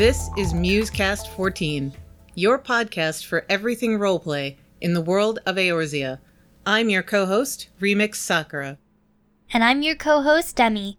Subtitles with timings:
[0.00, 1.92] This is Musecast 14,
[2.34, 6.20] your podcast for everything roleplay in the world of Eorzea.
[6.64, 8.78] I'm your co host, Remix Sakura.
[9.52, 10.98] And I'm your co host, Demi.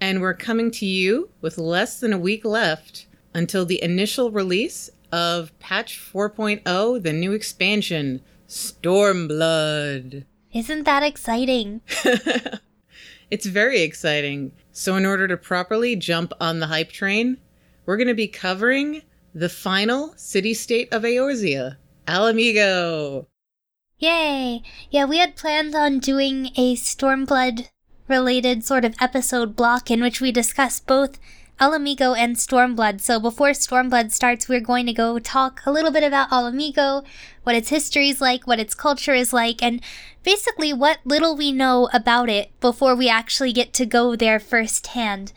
[0.00, 4.90] And we're coming to you with less than a week left until the initial release
[5.12, 10.24] of Patch 4.0, the new expansion, Stormblood.
[10.52, 11.80] Isn't that exciting?
[13.30, 14.50] it's very exciting.
[14.72, 17.38] So, in order to properly jump on the hype train,
[17.90, 19.02] we're going to be covering
[19.34, 21.76] the final city state of Eorzea,
[22.08, 23.26] Ala Mhigo.
[23.98, 24.62] Yay!
[24.92, 27.68] Yeah, we had planned on doing a Stormblood
[28.06, 31.18] related sort of episode block in which we discuss both
[31.60, 33.00] Ala Mhigo and Stormblood.
[33.00, 37.04] So before Stormblood starts, we're going to go talk a little bit about Ala Mhigo,
[37.42, 39.82] what its history is like, what its culture is like, and
[40.22, 45.32] basically what little we know about it before we actually get to go there firsthand.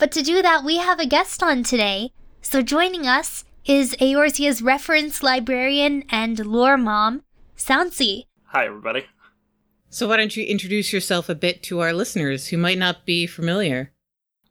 [0.00, 2.10] But to do that, we have a guest on today.
[2.40, 7.22] So joining us is Eorzea's reference librarian and lore mom,
[7.54, 8.24] Soundsy.
[8.46, 9.04] Hi, everybody.
[9.90, 13.26] So why don't you introduce yourself a bit to our listeners who might not be
[13.26, 13.92] familiar?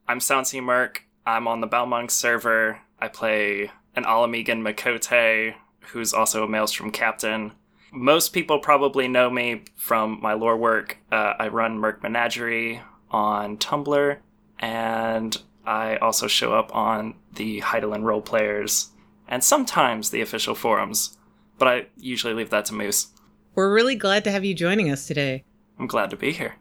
[0.06, 1.02] I'm Soundsy Merc.
[1.26, 2.78] I'm on the Balmung server.
[3.00, 7.50] I play an Ala Mhigan Miqo'te, who's also a Maelstrom captain.
[7.90, 10.98] Most people probably know me from my lore work.
[11.10, 14.18] Uh, I run Merc Menagerie on Tumblr,
[14.60, 18.90] and I also show up on the Hydaelyn role players
[19.26, 21.16] and sometimes the official forums,
[21.58, 23.08] but I usually leave that to Moose.
[23.54, 25.44] We're really glad to have you joining us today.
[25.78, 26.56] I'm glad to be here.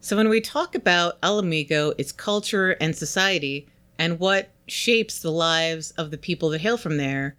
[0.00, 3.66] So, when we talk about Ala Mhigo, its culture and society,
[3.98, 7.36] and what shapes the lives of the people that hail from there,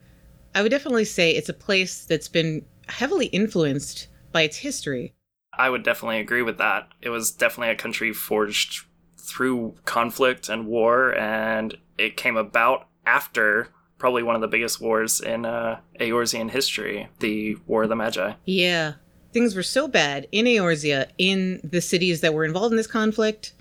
[0.55, 5.13] I would definitely say it's a place that's been heavily influenced by its history.
[5.53, 6.89] I would definitely agree with that.
[7.01, 8.85] It was definitely a country forged
[9.25, 15.21] through conflict and war, and it came about after probably one of the biggest wars
[15.21, 18.33] in uh, Eorzean history, the War of the Magi.
[18.45, 18.93] Yeah.
[19.31, 23.53] Things were so bad in Eorzea, in the cities that were involved in this conflict,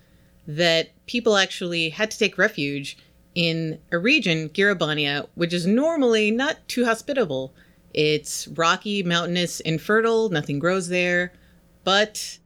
[0.46, 2.96] that people actually had to take refuge
[3.34, 7.54] in a region, Gyr Abania, which is normally not too hospitable.
[7.92, 11.32] It's rocky, mountainous, infertile, nothing grows there,
[11.84, 12.38] but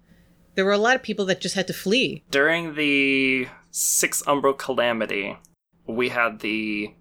[0.58, 2.24] there were a lot of people that just had to flee.
[2.32, 5.38] During the Six Umbral Calamity,
[5.86, 6.92] we had the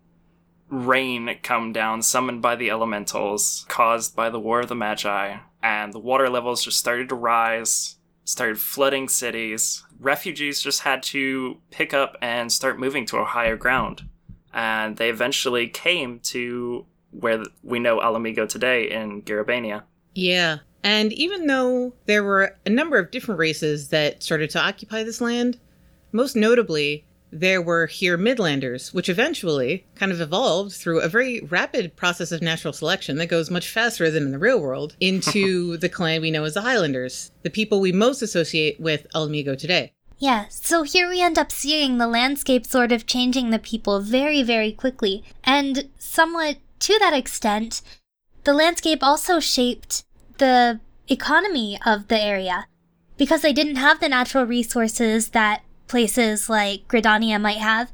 [0.70, 5.92] rain come down summoned by the elementals, caused by the War of the Magi, and
[5.92, 7.96] the water levels just started to rise,
[8.26, 9.84] started flooding cities.
[10.00, 14.04] Refugees just had to pick up and start moving to a higher ground.
[14.54, 19.82] And they eventually came to where we know Ala Mhigo today in Gyr Abania.
[20.14, 20.58] Yeah.
[20.84, 25.22] And even though there were a number of different races that started to occupy this
[25.22, 25.60] land,
[26.12, 31.96] most notably, there were here Midlanders, which eventually kind of evolved through a very rapid
[31.96, 35.90] process of natural selection that goes much faster than in the real world into the
[35.90, 39.94] clan we know as the Highlanders, the people we most associate with Ala Mhigo today.
[40.20, 44.42] Yeah, so here we end up seeing the landscape sort of changing the people very,
[44.42, 45.24] very quickly.
[45.44, 47.82] And somewhat to that extent,
[48.44, 50.06] the landscape also shaped
[50.38, 52.68] the economy of the area
[53.18, 57.92] because they didn't have the natural resources that places like Gridania might have.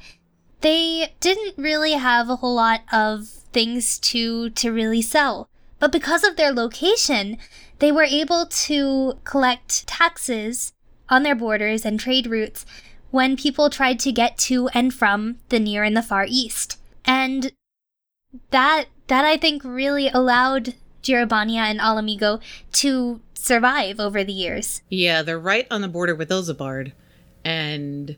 [0.61, 5.49] They didn't really have a whole lot of things to to really sell.
[5.79, 7.37] But because of their location,
[7.79, 10.73] they were able to collect taxes
[11.09, 12.65] on their borders and trade routes
[13.11, 16.79] when people tried to get to and from the near and the far east.
[17.05, 17.51] And
[18.49, 22.41] that that I think really allowed Gyr Abania and Ala Mhigo
[22.71, 24.81] to survive over the years.
[24.89, 26.93] Yeah, they're right on the border with Ilsabard.
[27.43, 28.17] And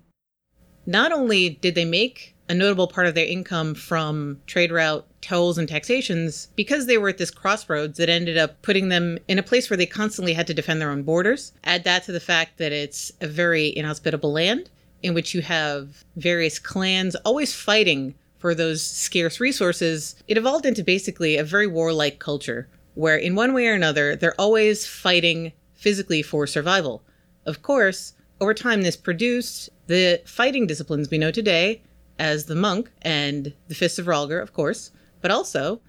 [0.85, 5.57] not only did they make a notable part of their income from trade route tolls
[5.57, 9.44] and taxations, because they were at this crossroads that ended up putting them in a
[9.44, 11.54] place where they constantly had to defend their own borders.
[11.63, 14.69] Add that to the fact that it's a very inhospitable land
[15.01, 20.83] in which you have various clans always fighting for those scarce resources, it evolved into
[20.83, 26.21] basically a very warlike culture where, in one way or another, they're always fighting physically
[26.21, 27.03] for survival.
[27.45, 31.83] Of course, over time, this produced the fighting disciplines we know today
[32.18, 35.81] as the monk and the Fists of Rhalgr, of course, but also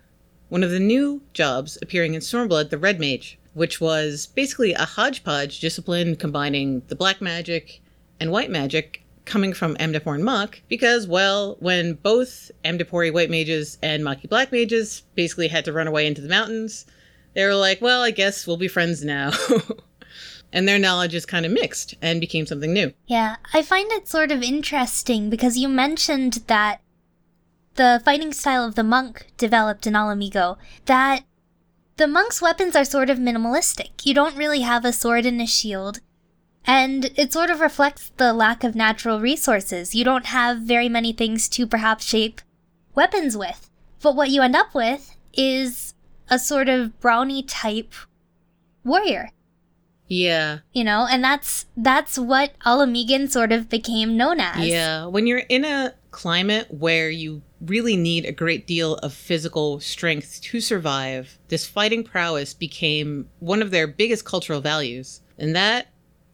[0.48, 4.84] one of the new jobs appearing in Stormblood, the Red Mage, which was basically a
[4.84, 7.80] hodgepodge discipline combining the black magic
[8.20, 13.76] and white magic coming from Amdapor and Mhach, because, well, when both Amdapori white mages
[13.82, 16.86] and Mhachi black mages basically had to run away into the mountains,
[17.36, 19.30] they were like, well, I guess we'll be friends now.
[20.54, 22.94] and their knowledge is kind of mixed and became something new.
[23.06, 26.80] Yeah, I find it sort of interesting because you mentioned that
[27.74, 30.56] the fighting style of the monk developed in Ala Mhigo,
[30.86, 31.24] that
[31.98, 34.06] the monk's weapons are sort of minimalistic.
[34.06, 36.00] You don't really have a sword and a shield.
[36.64, 39.94] And it sort of reflects the lack of natural resources.
[39.94, 42.40] You don't have very many things to perhaps shape
[42.94, 43.68] weapons with.
[44.00, 45.92] But what you end up with is
[46.28, 47.94] a sort of brownie type
[48.84, 49.30] warrior.
[50.08, 50.60] Yeah.
[50.72, 54.66] You know, and that's that's what Ala Mhigan sort of became known as.
[54.66, 55.06] Yeah.
[55.06, 60.40] When you're in a climate where you really need a great deal of physical strength
[60.42, 65.20] to survive, this fighting prowess became one of their biggest cultural values.
[65.38, 65.88] And that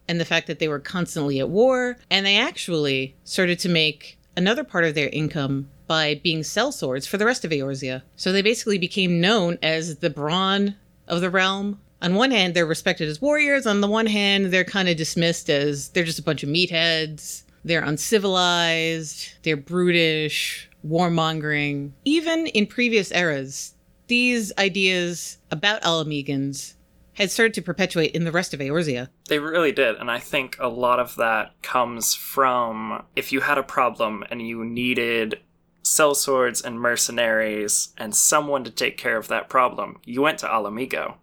[0.08, 4.18] and the fact that they were constantly at war, and they actually started to make
[4.36, 8.00] another part of their income by being sell swords for the rest of Eorzea.
[8.16, 10.74] So they basically became known as the brawn
[11.06, 11.82] of the realm.
[12.00, 13.66] On one hand, they're respected as warriors.
[13.66, 17.42] On the one hand, they're kind of dismissed as they're just a bunch of meatheads.
[17.62, 19.34] They're uncivilized.
[19.42, 21.90] They're brutish, warmongering.
[22.06, 23.74] Even in previous eras,
[24.06, 26.72] these ideas about Ala Mhigans
[27.12, 29.10] had started to perpetuate in the rest of Eorzea.
[29.28, 33.58] They really did, and I think a lot of that comes from if you had
[33.58, 35.38] a problem and you needed
[35.82, 40.70] sellswords and mercenaries and someone to take care of that problem, you went to Ala
[40.70, 41.14] Mhigo.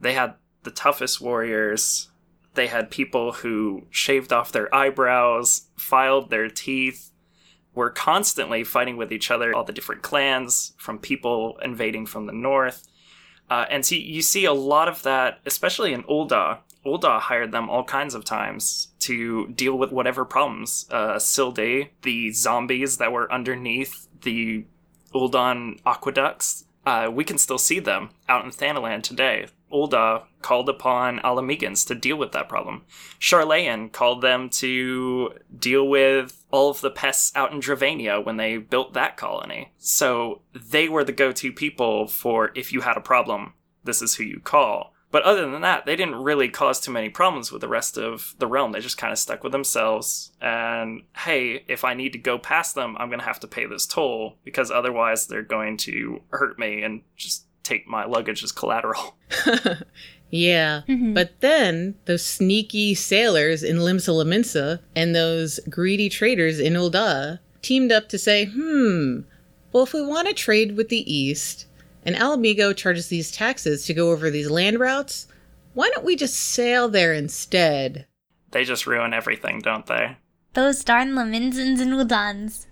[0.00, 2.08] They had the toughest warriors.
[2.54, 7.12] They had people who shaved off their eyebrows, filed their teeth,
[7.74, 12.32] were constantly fighting with each other, all the different clans, from people invading from the
[12.32, 12.88] north
[13.48, 16.58] uh, and so you see a lot of that, especially in Ul'dah.
[16.84, 20.86] Ul'dah hired them all kinds of times to deal with whatever problems.
[20.90, 24.66] Uh, Sil'dih, the zombies that were underneath the
[25.14, 29.46] Uldan aqueducts, uh, we can still see them out in Thanalan today.
[29.72, 32.84] Ul'dah called upon Ala Mhigans to deal with that problem.
[33.18, 38.58] Sharlayan called them to deal with all of the pests out in Dravania when they
[38.58, 39.72] built that colony.
[39.78, 44.14] So they were the go to people for if you had a problem, this is
[44.14, 44.92] who you call.
[45.16, 48.34] But other than that, they didn't really cause too many problems with the rest of
[48.38, 48.72] the realm.
[48.72, 50.30] They just kind of stuck with themselves.
[50.42, 53.64] And hey, if I need to go past them, I'm going to have to pay
[53.64, 58.52] this toll because otherwise they're going to hurt me and just take my luggage as
[58.52, 59.16] collateral.
[60.28, 60.82] yeah.
[60.86, 61.14] Mm-hmm.
[61.14, 67.90] But then those sneaky sailors in Limsa Lominsa and those greedy traders in Ul'dah teamed
[67.90, 69.20] up to say, hmm,
[69.72, 71.68] well, if we want to trade with the East
[72.06, 75.26] and Ala Mhigo charges these taxes to go over these land routes,
[75.74, 78.06] why don't we just sail there instead?
[78.52, 80.16] They just ruin everything, don't they?
[80.54, 82.66] Those darn Lominsans and Uldans.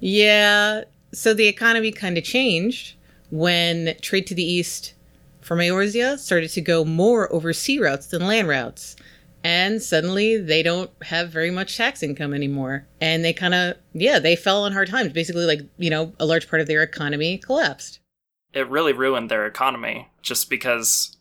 [0.00, 0.82] yeah,
[1.12, 2.96] so the economy kind of changed
[3.30, 4.94] when trade to the east
[5.40, 8.96] from Eorzea started to go more over sea routes than land routes.
[9.44, 12.86] And suddenly they don't have very much tax income anymore.
[13.00, 15.12] And they kind of, yeah, they fell on hard times.
[15.12, 17.98] Basically, like, you know, a large part of their economy collapsed.
[18.52, 21.16] It really ruined their economy just because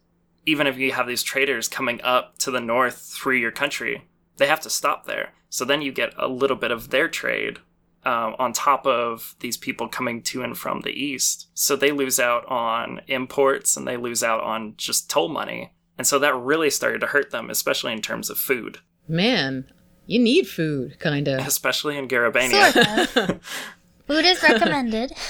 [0.46, 4.08] even if you have these traders coming up to the north through your country,
[4.38, 5.34] they have to stop there.
[5.50, 7.60] So then you get a little bit of their trade
[8.04, 11.48] um, on top of these people coming to and from the east.
[11.54, 15.74] So they lose out on imports and they lose out on just toll money.
[15.98, 18.80] And so that really started to hurt them, especially in terms of food.
[19.08, 19.72] Man,
[20.08, 21.46] you need food, kind of.
[21.46, 22.72] Especially in Gyr Abania.
[23.12, 23.42] Sort of.
[24.08, 25.14] food is recommended.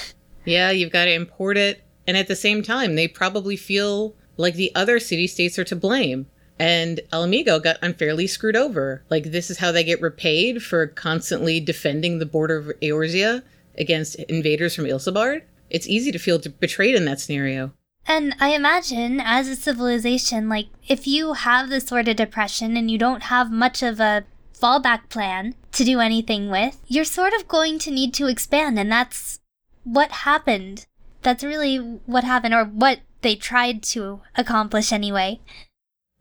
[0.44, 1.84] Yeah, you've got to import it.
[2.06, 5.76] And at the same time, they probably feel like the other city states are to
[5.76, 6.26] blame
[6.62, 9.02] and Ala Mhigo got unfairly screwed over.
[9.10, 13.42] Like this is how they get repaid for constantly defending the border of Eorzea
[13.76, 15.42] against invaders from Ilsabard.
[15.70, 17.72] It's easy to feel betrayed in that scenario.
[18.06, 22.90] And I imagine, as a civilization, like, if you have this sort of depression and
[22.90, 24.24] you don't have much of a
[24.56, 28.90] fallback plan to do anything with, you're sort of going to need to expand, and
[28.90, 29.40] that's
[29.84, 30.86] what happened.
[31.22, 35.40] That's really what happened, or what they tried to accomplish anyway.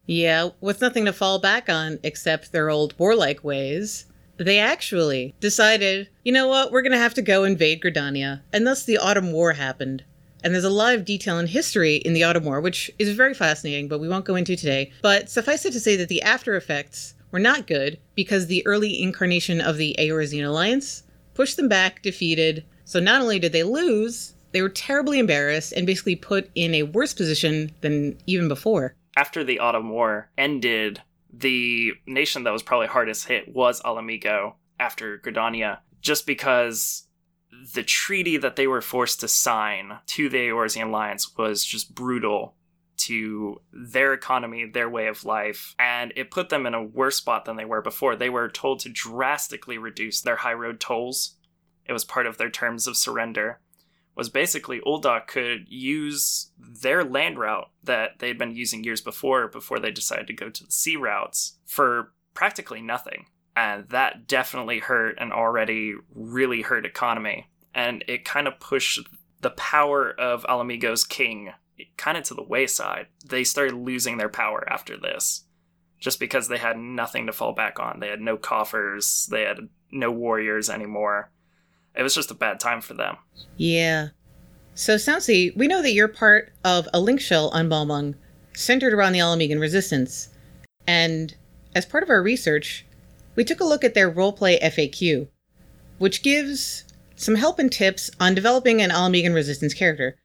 [0.05, 4.05] Yeah, with nothing to fall back on except their old warlike ways,
[4.37, 8.41] they actually decided, you know what, we're going to have to go invade Gridania.
[8.51, 10.03] And thus the Autumn War happened.
[10.43, 13.35] And there's a lot of detail and history in the Autumn War, which is very
[13.35, 14.91] fascinating, but we won't go into today.
[15.01, 19.01] But suffice it to say that the after effects were not good because the early
[19.01, 21.03] incarnation of the Eorzean Alliance
[21.35, 22.65] pushed them back, defeated.
[22.85, 26.83] So not only did they lose, they were terribly embarrassed and basically put in a
[26.83, 32.87] worse position than even before after the Autumn War ended, the nation that was probably
[32.87, 37.07] hardest hit was Ala Mhigo after Gridania, just because
[37.73, 42.55] the treaty that they were forced to sign to the Eorzean Alliance was just brutal
[42.97, 47.45] to their economy, their way of life, and it put them in a worse spot
[47.45, 48.15] than they were before.
[48.15, 51.35] They were told to drastically reduce their high road tolls.
[51.85, 53.59] It was part of their terms of surrender.
[54.21, 59.79] Was basically Ul'dah could use their land route that they'd been using years before, before
[59.79, 63.25] they decided to go to the sea routes, for practically nothing.
[63.55, 67.49] And that definitely hurt an already really hurt economy.
[67.73, 68.99] And it kind of pushed
[69.39, 71.53] the power of Ala Mhigo's king
[71.97, 73.07] kind of to the wayside.
[73.25, 75.45] They started losing their power after this
[75.99, 77.99] just because they had nothing to fall back on.
[77.99, 81.31] They had no coffers, they had no warriors anymore.
[81.95, 83.17] It was just a bad time for them.
[83.57, 84.09] Yeah.
[84.73, 88.15] So, Soundsy, we know that you're part of a link shell on Balmung
[88.53, 90.29] centered around the Ala Mhigan resistance.
[90.87, 91.35] And
[91.75, 92.85] as part of our research,
[93.35, 95.27] we took a look at their roleplay FAQ,
[95.97, 100.17] which gives some help and tips on developing an Ala Mhigan resistance character.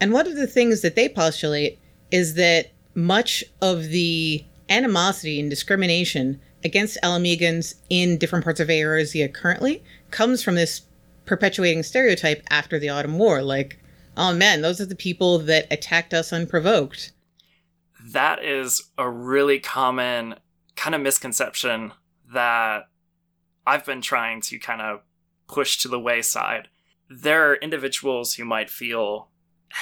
[0.00, 1.78] And one of the things that they postulate
[2.10, 8.68] is that much of the animosity and discrimination against Ala Mhigans in different parts of
[8.68, 10.82] Eorzea currently comes from this
[11.26, 13.42] perpetuating stereotype after the Autumn War.
[13.42, 13.80] Like,
[14.16, 17.12] oh man, those are the people that attacked us unprovoked.
[18.12, 20.36] That is a really common
[20.76, 21.92] kind of misconception
[22.32, 22.88] that
[23.66, 25.00] I've been trying to kind of
[25.48, 26.68] push to the wayside.
[27.08, 29.28] There are individuals who might feel,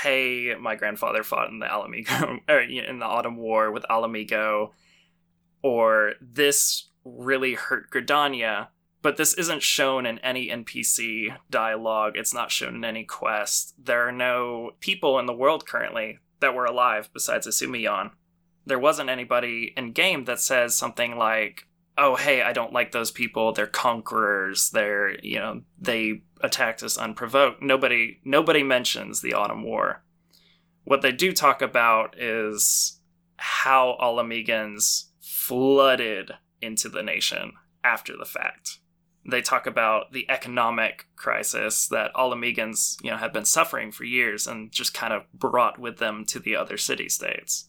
[0.02, 4.08] hey, my grandfather fought in the Ala Mhigo, or in the Autumn War with Ala
[4.08, 4.70] Mhigo,
[5.62, 8.68] or this really hurt Gridania,
[9.04, 12.14] but this isn't shown in any NPC dialogue.
[12.16, 13.74] It's not shown in any quest.
[13.78, 18.12] There are no people in the world currently that were alive besides Isumiyan.
[18.64, 23.12] There wasn't anybody in game that says something like, oh hey i don't like those
[23.12, 29.62] people they're conquerors they're you know they attacked us unprovoked nobody nobody mentions the autumn
[29.62, 30.02] war
[30.82, 33.00] what they do talk about is
[33.36, 37.52] how Ala Mhigans flooded into the nation
[37.84, 38.78] after the fact
[39.26, 44.04] they talk about the economic crisis that Ala Mhigans you know had been suffering for
[44.04, 47.68] years and just kind of brought with them to the other city states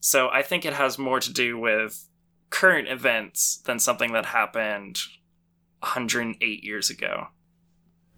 [0.00, 2.08] so i think it has more to do with
[2.52, 4.98] current events than something that happened
[5.80, 7.28] 108 years ago.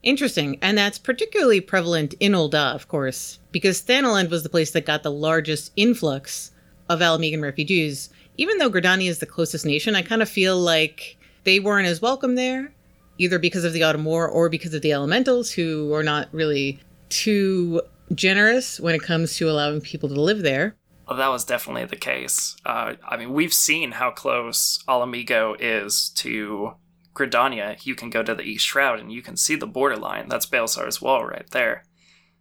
[0.02, 0.58] Interesting.
[0.60, 5.02] And that's particularly prevalent in Ul'dah, of course, because Thanalan was the place that got
[5.02, 6.50] the largest influx
[6.90, 8.10] of Ala Mhigan refugees.
[8.36, 12.02] Even though Gridania is the closest nation, I kind of feel like they weren't as
[12.02, 12.74] welcome there,
[13.18, 16.80] either because of the Autumn War or because of the elementals, who are not really
[17.08, 17.80] too
[18.14, 20.76] generous when it comes to allowing people to live there.
[21.08, 22.56] Well, that was definitely the case.
[22.64, 26.72] Uh, I mean, we've seen how close Ala Mhigo is to
[27.14, 27.84] Gridania.
[27.84, 30.28] You can go to the East Shroud and you can see the borderline.
[30.28, 31.84] That's Baelsar's wall right there.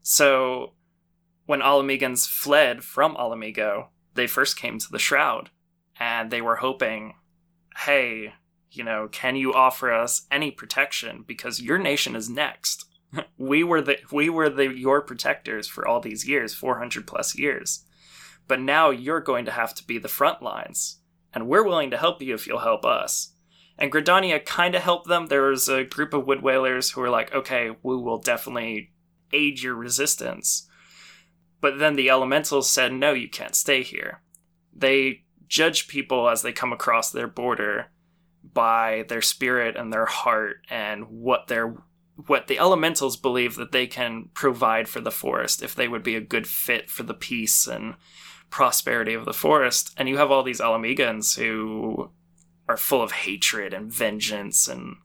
[0.01, 0.73] So,
[1.45, 5.49] when Ala Mhigans fled from Ala Mhigo, they first came to the Shroud
[5.99, 7.15] and they were hoping,
[7.77, 8.33] hey,
[8.75, 12.85] you know, can you offer us any protection because your nation is next.
[13.37, 17.85] we were the we were the your protectors for all these years, 400 plus years
[18.47, 20.99] but now you're going to have to be the front lines.
[21.33, 23.33] And we're willing to help you if you'll help us.
[23.77, 25.27] And Gridania kind of helped them.
[25.27, 28.91] There was a group of Wood Wailers who were like, okay, we will definitely
[29.31, 30.69] aid your resistance.
[31.59, 34.21] But then the elementals said, no, you can't stay here.
[34.75, 37.87] They judge people as they come across their border
[38.43, 41.75] by their spirit and their heart and what their
[42.27, 46.15] what the elementals believe that they can provide for the forest if they would be
[46.15, 47.95] a good fit for the peace and
[48.53, 52.11] prosperity of the forest, and you have all these Ala Mhigans who
[52.69, 54.95] are full of hatred and vengeance and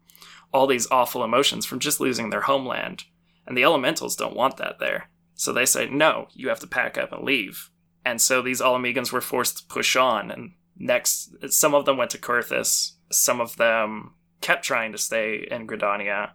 [0.52, 3.04] all these awful emotions from just losing their homeland.
[3.47, 5.09] And the elementals don't want that there.
[5.35, 7.71] So they say, no, you have to pack up and leave.
[8.04, 10.30] And so these Ala Mhigans were forced to push on.
[10.30, 12.98] And next, some of them went to Coerthas.
[13.11, 16.31] Some of them kept trying to stay in Gridania.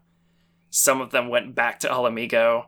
[0.69, 2.65] Some of them went back to Ala Mhigo.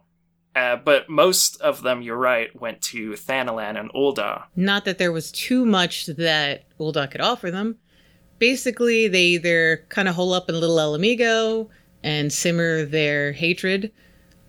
[0.55, 4.43] Uh, but most of them, you're right, went to Thanalan and Ul'dah.
[4.55, 7.77] Not that there was too much that Ul'dah could offer them.
[8.39, 11.67] Basically, they either kind of hole up in Little Ala Mhigo
[12.03, 13.91] and simmer their hatred,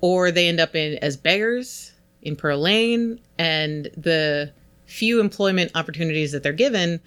[0.00, 4.52] or they end up in as beggars in Pearl Lane, and the
[4.84, 7.00] few employment opportunities that they're given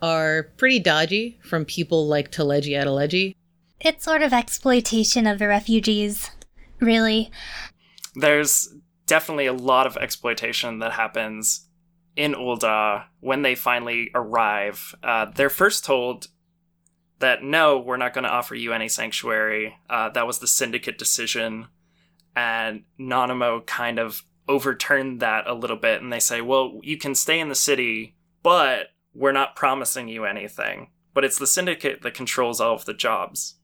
[0.00, 3.34] are pretty dodgy from people like Teleji Adeleji.
[3.80, 6.30] It's sort of exploitation of the refugees,
[6.80, 7.30] really
[8.14, 8.74] there's
[9.06, 11.68] definitely a lot of exploitation that happens
[12.16, 14.94] in Ul'dah when they finally arrive.
[15.02, 16.28] Uh, they're first told
[17.20, 19.76] that no, we're not going to offer you any sanctuary.
[19.88, 21.68] Uh, that was the syndicate decision.
[22.36, 26.00] And Nanamo kind of overturned that a little bit.
[26.02, 30.24] And they say, well, you can stay in the city, but we're not promising you
[30.24, 30.90] anything.
[31.14, 33.56] But it's the syndicate that controls all of the jobs.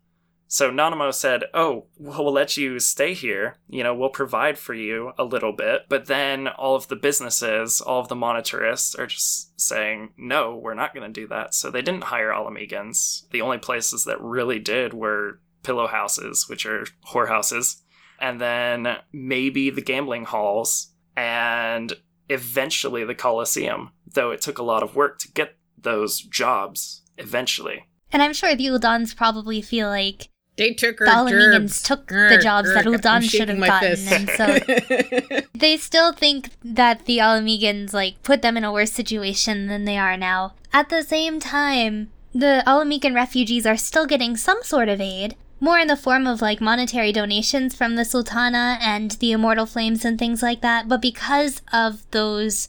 [0.46, 3.56] So Nanamo said, Oh, we'll let you stay here.
[3.68, 5.82] You know, we'll provide for you a little bit.
[5.88, 10.74] But then all of the businesses, all of the monetarists are just saying, No, we're
[10.74, 11.54] not going to do that.
[11.54, 13.28] So they didn't hire Ala Mhigans.
[13.30, 17.80] The only places that really did were pillow houses, which are whorehouses,
[18.20, 21.92] and then maybe the gambling halls, and
[22.28, 27.86] eventually the Colosseum, though it took a lot of work to get those jobs eventually.
[28.12, 31.82] And I'm sure the Uldans probably feel like they took her the Ala Mhigans gerbs.
[31.82, 34.12] took the jobs that grr, I'm Uldan should have gotten, fist.
[34.12, 38.92] and so they still think that the Ala Mhigans like put them in a worse
[38.92, 40.54] situation than they are now.
[40.72, 45.36] At the same time, the Ala Mhigan refugees are still getting some sort of aid,
[45.64, 50.04] more in the form of like monetary donations from the Sultana and the Immortal Flames
[50.04, 50.88] and things like that.
[50.88, 52.68] But because of those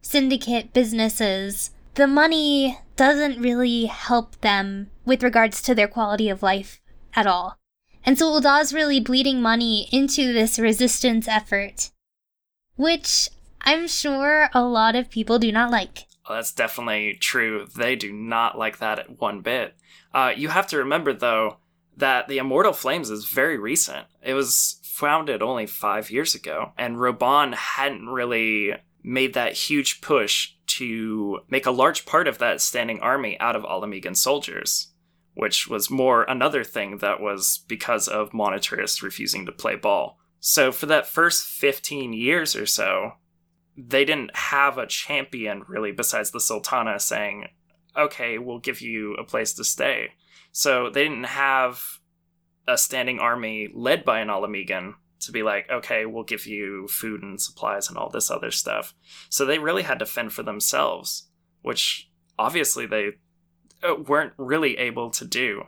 [0.00, 6.80] syndicate businesses, the money doesn't really help them with regards to their quality of life
[7.14, 7.58] at all.
[8.06, 11.90] And so Ul'dah's really bleeding money into this resistance effort,
[12.76, 13.30] which
[13.62, 16.04] I'm sure a lot of people do not like.
[16.28, 17.66] Well, that's definitely true.
[17.76, 19.74] They do not like that at one bit.
[20.14, 21.56] Uh, you have to remember, though,
[21.98, 24.06] that the Immortal Flames is very recent.
[24.22, 30.52] It was founded only five years ago, and Raubahn hadn't really made that huge push
[30.66, 34.92] to make a large part of that standing army out of Ala Mhigan soldiers,
[35.34, 40.18] which was more another thing that was because of monetarists refusing to play ball.
[40.40, 43.12] So for that first 15 years or so,
[43.76, 47.48] they didn't have a champion really besides the Sultana saying,
[47.96, 50.10] okay, we'll give you a place to stay.
[50.52, 51.82] So they didn't have
[52.66, 56.86] a standing army led by an Ala Mhigan to be like, okay, we'll give you
[56.88, 58.94] food and supplies and all this other stuff.
[59.28, 61.28] So they really had to fend for themselves,
[61.62, 63.12] which obviously they
[63.82, 65.64] uh, weren't really able to do.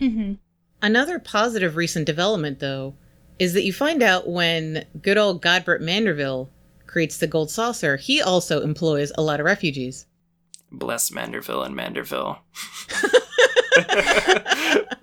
[0.00, 0.34] Mm-hmm.
[0.80, 2.96] Another positive recent development, though,
[3.38, 6.48] is that you find out when good old Godbert Manderville
[6.86, 10.06] creates the gold saucer, he also employs a lot of refugees.
[10.70, 12.38] Bless Manderville and Manderville.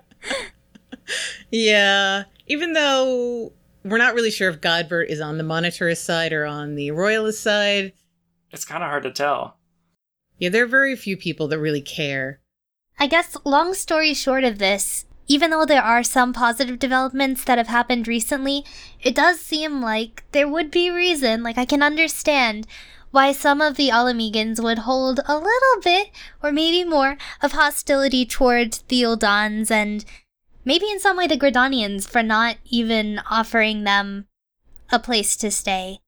[1.52, 6.46] Yeah, even though we're not really sure if Godbert is on the monetarist side or
[6.46, 7.94] on the royalist side.
[8.52, 9.58] It's kind of hard to tell.
[10.38, 12.40] Yeah, there are very few people that really care.
[13.00, 17.58] I guess, long story short of this, even though there are some positive developments that
[17.58, 18.66] have happened recently,
[19.02, 22.68] it does seem like there would be reason, like I can understand
[23.12, 26.10] why some of the Ala Mhigans would hold a little bit,
[26.44, 30.06] or maybe more, of hostility toward the Uldans and
[30.66, 34.28] maybe in some way the Gridanians for not even offering them
[34.92, 36.00] a place to stay.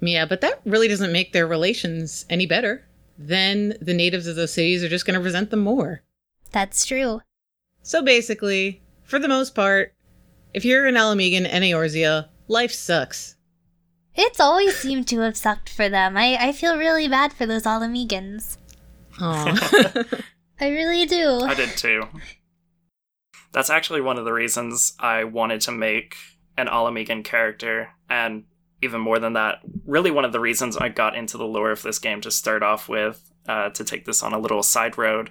[0.00, 2.86] Yeah, but that really doesn't make their relations any better.
[3.16, 6.02] Then the natives of those cities are just going to resent them more.
[6.52, 7.20] That's true.
[7.82, 9.94] So basically, for the most part,
[10.52, 13.36] if you're an Ala Mhigan and Eorzea, life sucks.
[14.14, 16.16] It's always seemed to have sucked for them.
[16.16, 18.58] I, I feel really bad for those Ala Mhigans.
[19.20, 20.04] Aw.
[20.60, 21.40] I really do.
[21.40, 22.04] I did too.
[23.52, 26.16] That's actually one of the reasons I wanted to make
[26.56, 28.44] an Ala Mhigan character, and
[28.82, 31.82] even more than that, really one of the reasons I got into the lore of
[31.82, 35.30] this game to start off with, uh, to take this on a little side road.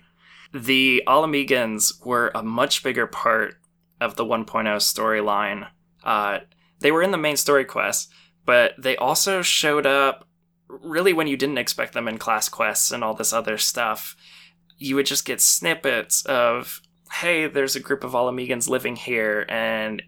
[0.53, 3.55] The Ala Mhigans were a much bigger part
[4.01, 4.45] of the 1.0
[4.77, 5.67] storyline.
[6.03, 6.39] Uh,
[6.79, 8.09] they were in the main story quest,
[8.45, 10.27] but they also showed up
[10.67, 14.15] really when you didn't expect them in class quests and all this other stuff.
[14.77, 19.45] You would just get snippets of, hey, there's a group of Ala Mhigans living here,
[19.47, 20.01] and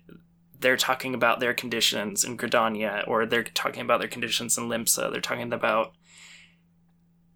[0.59, 5.11] they're talking about their conditions in Gridania, or they're talking about their conditions in Limsa.
[5.11, 5.93] They're talking about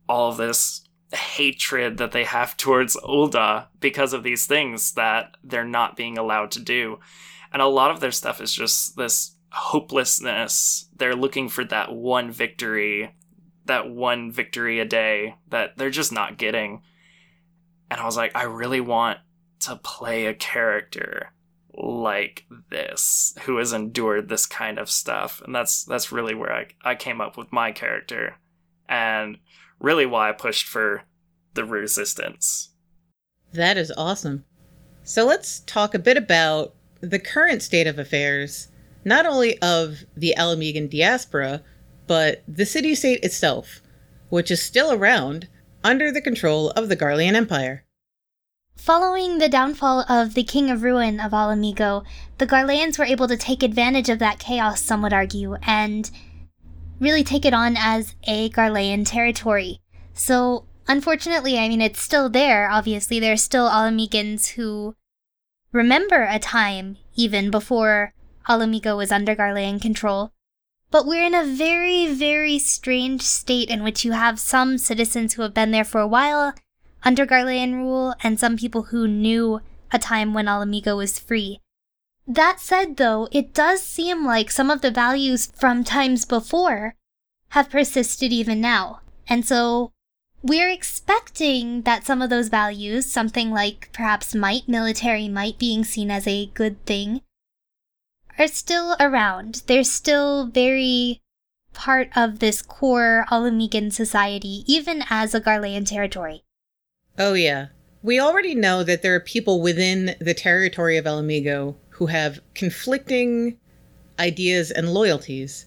[0.07, 0.81] all of this
[1.13, 6.51] hatred that they have towards Ul'dah because of these things that they're not being allowed
[6.51, 6.99] to do.
[7.51, 10.89] And a lot of their stuff is just this hopelessness.
[10.95, 13.15] They're looking for that one victory,
[13.65, 16.81] that one victory a day that they're just not getting.
[17.89, 19.19] And I was like, I really want
[19.61, 21.31] to play a character
[21.73, 26.67] like this who has endured this kind of stuff and that's that's really where I,
[26.83, 28.35] I came up with my character
[28.89, 29.37] and
[29.79, 31.03] really why I pushed for
[31.53, 32.71] the resistance.
[33.53, 34.43] that is awesome.
[35.03, 38.68] So let's talk a bit about the current state of affairs,
[39.05, 41.61] not only of the Ala Mhigan diaspora,
[42.07, 43.81] but the city state itself,
[44.29, 45.47] which is still around
[45.83, 47.85] under the control of the Garlean Empire.
[48.75, 52.05] Following the downfall of the King of Ruin of Ala Mhigo,
[52.37, 56.09] the Garleans were able to take advantage of that chaos, some would argue, and
[56.99, 59.79] really take it on as a Garlean territory.
[60.13, 63.19] So, unfortunately, I mean, it's still there, obviously.
[63.19, 64.95] There are still Ala Mhigans who
[65.71, 68.13] remember a time even before
[68.47, 70.31] Ala Mhigo was under Garlean control.
[70.91, 75.41] But we're in a very, very strange state in which you have some citizens who
[75.43, 76.53] have been there for a while
[77.03, 81.59] under Garlean rule and some people who knew a time when Ala Mhigo was free.
[82.27, 86.95] That said, though, it does seem like some of the values from times before
[87.49, 89.01] have persisted even now.
[89.27, 89.91] And so
[90.41, 96.11] we're expecting that some of those values, something like perhaps might, military might being seen
[96.11, 97.21] as a good thing,
[98.39, 99.63] are still around.
[99.67, 101.21] They're still very
[101.73, 106.43] part of this core Ala Mhigan society, even as a Garlean territory.
[107.17, 107.67] Oh, yeah.
[108.01, 113.57] We already know that there are people within the territory of Mhigo who have conflicting
[114.17, 115.65] ideas and loyalties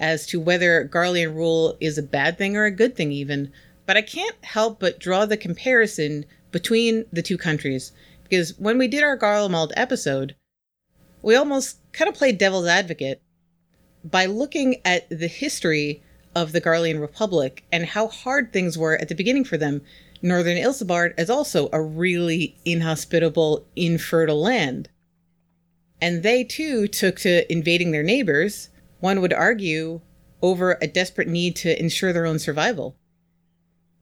[0.00, 3.52] as to whether Garlean rule is a bad thing or a good thing, even.
[3.86, 8.88] But I can't help but draw the comparison between the two countries because when we
[8.88, 10.34] did our Garlemald episode,
[11.24, 13.22] we almost kind of played devil's advocate
[14.04, 16.02] by looking at the history
[16.36, 19.80] of the Garlean Republic and how hard things were at the beginning for them.
[20.20, 24.90] Northern Ilsabard is also a really inhospitable, infertile land.
[25.98, 28.68] And they too took to invading their neighbors,
[29.00, 30.02] one would argue,
[30.42, 32.96] over a desperate need to ensure their own survival.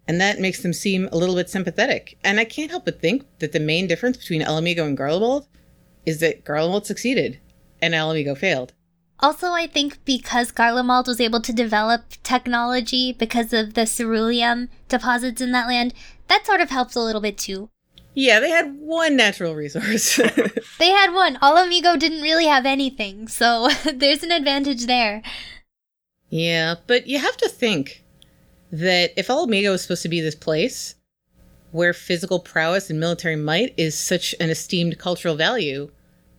[0.08, 2.18] And that makes them seem a little bit sympathetic.
[2.24, 5.46] And I can't help but think that the main difference between Ala Mhigo and Garlemald
[6.06, 7.38] is that Garlemald succeeded
[7.80, 8.72] and Ala Mhigo failed.
[9.20, 15.40] Also, I think because Garlemald was able to develop technology because of the ceruleum deposits
[15.40, 15.94] in that land,
[16.28, 17.68] that sort of helps a little bit too.
[18.14, 20.16] Yeah, they had one natural resource.
[20.78, 21.38] they had one.
[21.42, 25.22] Ala Mhigo didn't really have anything, so there's an advantage there.
[26.28, 28.04] Yeah, but you have to think
[28.70, 30.94] that if Ala Mhigo is supposed to be this place
[31.72, 35.90] where physical prowess and military might is such an esteemed cultural value,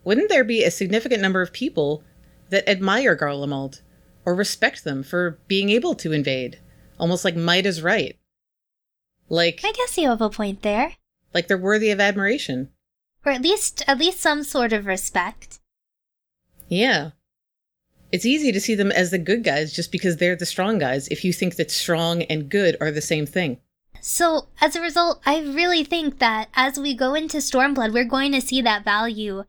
[0.04, 2.04] wouldn't there be a significant number of people
[2.50, 3.82] that admire Garlemald
[4.26, 6.60] or respect them for being able to invade?
[7.00, 8.16] Almost like might is right.
[9.28, 10.94] Like I guess you have a point there.
[11.34, 12.70] Like they're worthy of admiration.
[13.26, 15.60] Or at least at least some sort of respect.
[16.68, 17.12] Yeah.
[18.12, 21.08] It's easy to see them as the good guys just because they're the strong guys
[21.08, 23.60] if you think that strong and good are the same thing.
[24.06, 28.34] So, as a result, I really think that as we go into Stormblood, we're going
[28.34, 29.46] to see that value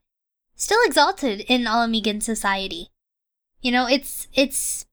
[0.54, 2.86] still exalted in Ala Mhigan society.
[3.62, 4.86] You know, it's it's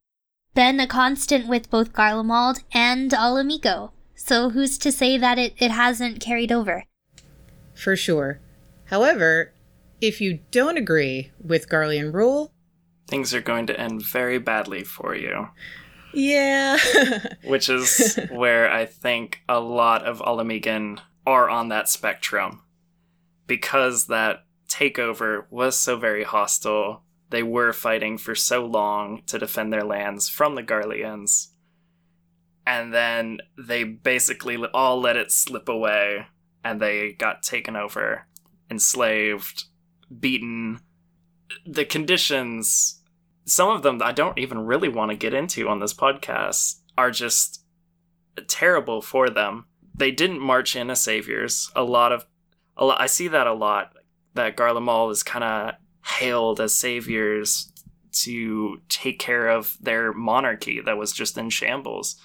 [0.56, 3.92] been a constant with both Garlemald and Ala Mhigo.
[4.16, 6.86] So who's to say that it, it hasn't carried over?
[7.76, 8.40] For sure.
[8.86, 9.54] However,
[10.02, 12.52] if you don't agree with Garlean rule,
[13.08, 15.50] things are going to end very badly for you.
[16.14, 16.78] Yeah.
[17.46, 22.62] Which is where I think a lot of Ala Mhigan are on that spectrum.
[23.48, 29.72] Because that takeover was so very hostile, they were fighting for so long to defend
[29.72, 31.48] their lands from the Garleans.
[32.66, 36.28] And then they basically all let it slip away
[36.64, 38.28] and they got taken over,
[38.70, 39.66] enslaved,
[40.20, 40.80] beaten.
[41.66, 43.01] The conditions
[43.46, 47.12] some of them I don't even really want to get into on this podcast are
[47.12, 47.64] just
[48.48, 49.66] terrible for them.
[49.96, 51.70] They didn't march in as saviors.
[51.76, 52.26] A lot of
[52.78, 53.94] a lot, I see that a lot
[54.34, 55.76] that Garlemald is kind of
[56.06, 57.72] hailed as saviors
[58.12, 62.16] to take care of their monarchy that was just in shambles.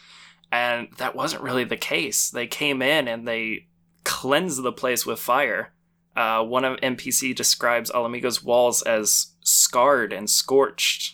[0.50, 2.30] And that wasn't really the case.
[2.30, 3.66] They came in and they
[4.04, 5.72] cleansed the place with fire.
[6.14, 11.05] Uh, one of NPC describes Ala Mhigo's walls as scarred and scorched,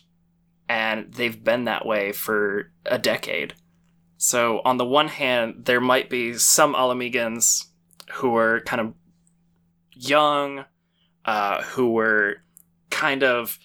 [0.72, 3.52] and they've been that way for a decade.
[4.16, 7.66] So, on the one hand, there might be some Ala Mhigans
[8.12, 8.94] who are kind of
[9.94, 10.64] young,
[11.26, 12.36] uh, who were
[12.88, 13.58] kind of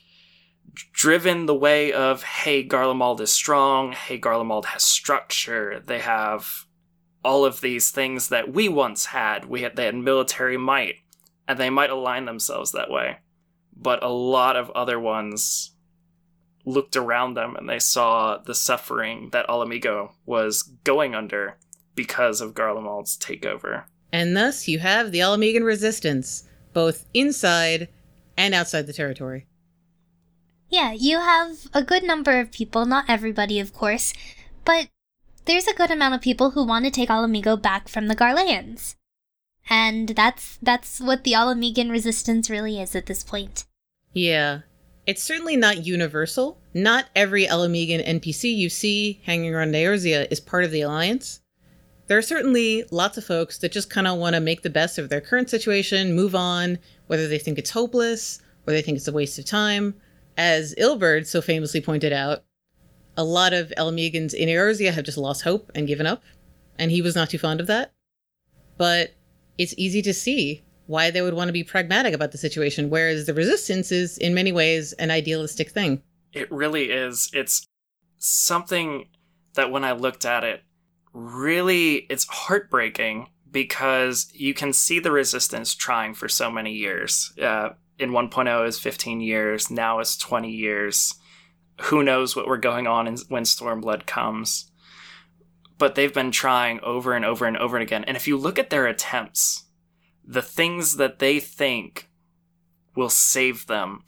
[0.91, 6.65] driven the way of, hey, Garlemald is strong, hey, Garlemald has structure, they have
[7.23, 9.45] all of these things that we once had.
[9.45, 10.95] We had they had military might,
[11.47, 13.19] and they might align themselves that way
[13.79, 15.71] but a lot of other ones
[16.67, 21.57] looked around them and they saw the suffering that Ala Mhigo was going under
[21.95, 23.85] because of Garlemald's takeover.
[24.11, 27.87] And thus you have the Ala Mhigan resistance, both inside
[28.35, 29.47] and outside the territory.
[30.69, 34.13] Yeah, you have a good number of people, not everybody, of course,
[34.65, 34.89] but
[35.45, 38.15] there's a good amount of people who want to take Ala Mhigo back from the
[38.15, 38.95] Garleans.
[39.69, 43.65] And that's that's what the Ala Mhigan resistance really is at this point.
[44.11, 44.61] Yeah.
[45.07, 46.59] It's certainly not universal.
[46.73, 51.39] Not every Ala Mhigan NPC you see hanging around Eorzea is part of the Alliance.
[52.07, 54.97] There are certainly lots of folks that just kind of want to make the best
[54.97, 59.07] of their current situation, move on, whether they think it's hopeless or they think it's
[59.07, 59.95] a waste of time.
[60.37, 62.43] As Ilberd so famously pointed out,
[63.15, 66.21] a lot of Ala Mhigans in Eorzea have just lost hope and given up,
[66.77, 67.93] and he was not too fond of that.
[68.77, 69.13] But
[69.57, 73.25] it's easy to see why they would want to be pragmatic about the situation, whereas
[73.25, 76.01] the resistance is, in many ways, an idealistic thing.
[76.33, 77.29] It really is.
[77.33, 77.67] It's
[78.17, 79.07] something
[79.53, 80.63] that when I looked at it,
[81.13, 87.33] really, it's heartbreaking because you can see the resistance trying for so many years.
[87.41, 87.69] Uh,
[87.99, 91.15] in 1.0 is 15 years, now is 20 years.
[91.81, 94.71] Who knows what we're going on in, when Stormblood comes?
[95.77, 98.03] But they've been trying over and over and over again.
[98.05, 99.66] And if you look at their attempts,
[100.27, 102.09] the things that they think
[102.95, 104.03] will save them,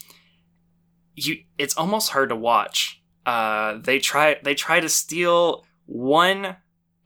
[1.15, 3.01] you it's almost hard to watch.
[3.25, 6.57] Uh, they try they try to steal one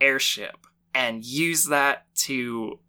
[0.01, 2.79] airship and use that to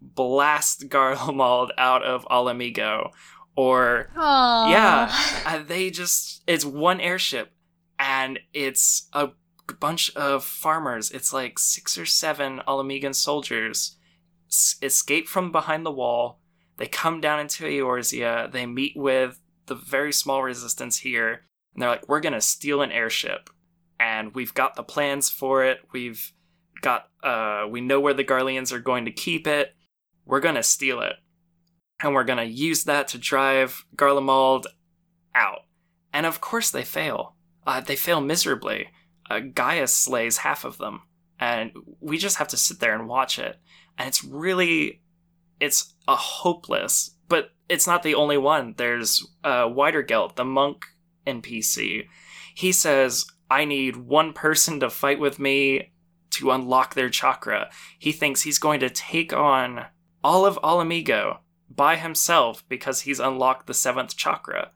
[0.00, 3.10] blast Garlemald out of Ala Mhigo.
[3.54, 4.70] Or, Aww.
[4.70, 7.52] yeah, uh, they just, it's one airship
[7.98, 9.28] and it's a
[9.78, 11.10] bunch of farmers.
[11.10, 13.96] It's like six or seven Ala Mhigan soldiers
[14.82, 16.40] escape from behind the wall.
[16.76, 18.50] They come down into Eorzea.
[18.50, 21.42] They meet with the very small resistance here.
[21.74, 23.50] And they're like, we're to steal an airship.
[24.00, 25.80] And we've got the plans for it.
[25.92, 26.32] We've
[26.80, 29.74] got, uh, we know where the Garleans are going to keep it.
[30.24, 31.16] We're to steal it.
[32.02, 34.66] And we're to use that to drive Garlemald
[35.34, 35.60] out.
[36.12, 37.36] And of course they fail.
[37.66, 38.88] Uh, they fail miserably.
[39.30, 41.02] Uh, Gaius slays half of them.
[41.38, 43.56] And we just have to sit there and watch it.
[43.98, 45.00] And it's really,
[45.60, 48.74] it's a hopeless, but it's not the only one.
[48.76, 50.84] There's uh, Widargelt, the monk
[51.26, 52.06] NPC.
[52.54, 55.92] He says, I need one person to fight with me
[56.30, 57.70] to unlock their chakra.
[57.98, 59.86] He thinks he's going to take on
[60.24, 64.70] all of Ala Mhigo by himself because he's unlocked the seventh chakra.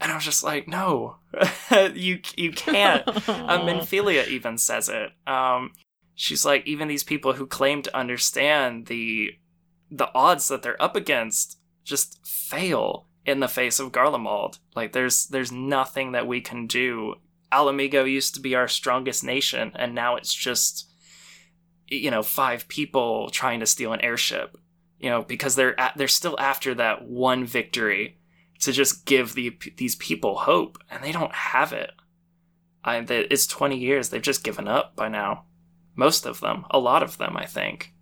[0.00, 1.16] And I was just like, no,
[1.94, 3.06] you you can't.
[3.08, 5.12] uh, Minfilia even says it.
[5.26, 5.72] Um,
[6.14, 9.30] she's like, even these people who claim to understand the
[9.90, 14.58] the odds that they're up against just fail in the face of Garlemald.
[14.74, 17.16] Like, there's there's nothing that we can do.
[17.52, 20.92] Ala Mhigo used to be our strongest nation, and now it's just
[21.88, 24.56] you know five people trying to steal an airship
[24.98, 28.18] you know because they're at, they're still after that one victory
[28.60, 31.92] to just give the these people hope and they don't have it
[32.84, 35.44] I, it's 20 years they've just given up by now
[35.94, 37.92] most of them a lot of them i think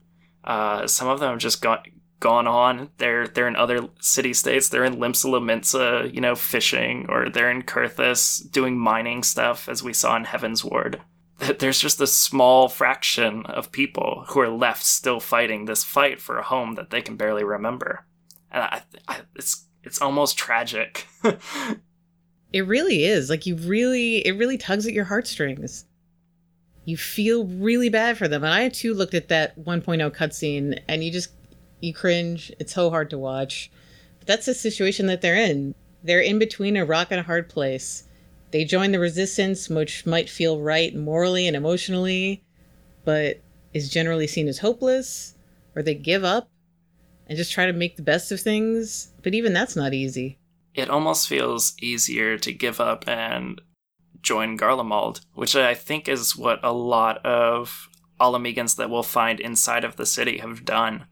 [0.42, 1.82] uh, some of them have just gone
[2.18, 7.28] gone on they're they're in other city states they're in Limsa you know fishing or
[7.28, 11.00] they're in Coerthas doing mining stuff as we saw in Heaven's Ward
[11.58, 16.38] there's just a small fraction of people who are left still fighting this fight for
[16.38, 18.04] a home that they can barely remember,
[18.50, 21.06] and I, I, it's it's almost tragic.
[22.52, 23.30] it really is.
[23.30, 25.86] Like you really, it really tugs at your heartstrings.
[26.90, 31.04] You feel really bad for them, and I too looked at that 1.0 cutscene, and
[31.04, 31.30] you just
[31.80, 32.52] you cringe.
[32.58, 33.70] It's so hard to watch.
[34.18, 35.74] But that's the situation that they're in.
[36.02, 38.08] They're in between a rock and a hard place
[38.50, 42.42] they join the resistance, which might feel right morally and emotionally,
[43.04, 43.40] but
[43.72, 45.36] is generally seen as hopeless,
[45.76, 46.48] or they give up
[47.28, 49.12] and just try to make the best of things.
[49.22, 50.38] But even that's not easy.
[50.74, 53.60] It almost feels easier to give up and
[54.22, 57.88] join Garlemald, which I think is what a lot of
[58.20, 61.06] Ala Mhigans that we'll find inside of the city have done.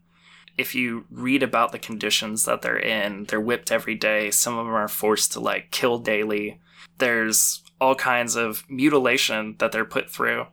[0.57, 4.29] If you read about the conditions that they're in, they're whipped every day.
[4.29, 6.59] Some of them are forced to like kill daily
[6.99, 10.45] there's all kinds of mutilation that they're put through.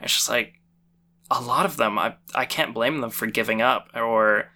[0.00, 0.60] It's just like
[1.30, 4.50] a lot of them, I I can't blame them for giving up or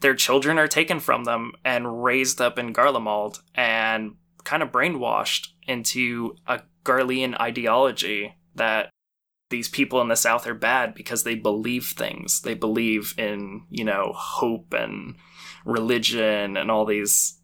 [0.00, 4.14] their children are taken from them and raised up in Garlemald and
[4.44, 8.90] kind of brainwashed into a Garlean ideology that
[9.50, 12.40] these people in the South are bad because they believe things.
[12.42, 15.16] They believe in, you know, hope and
[15.64, 17.40] religion and all these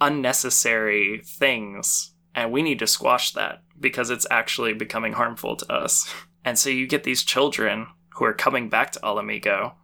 [0.00, 6.12] unnecessary things and we need to squash that because it's actually becoming harmful to us.
[6.44, 9.74] And so you get these children who are coming back to Ala Mhigo,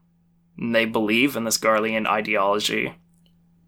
[0.56, 2.94] and they believe in this Garlean ideology,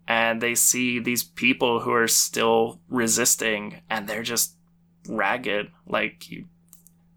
[0.07, 4.57] and they see these people who are still resisting, and they're just
[5.07, 5.71] ragged.
[5.87, 6.45] Like you,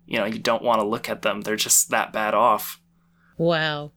[0.06, 1.40] you know, you don't want to look at them.
[1.40, 2.80] They're just that bad off.
[3.36, 3.92] Wow.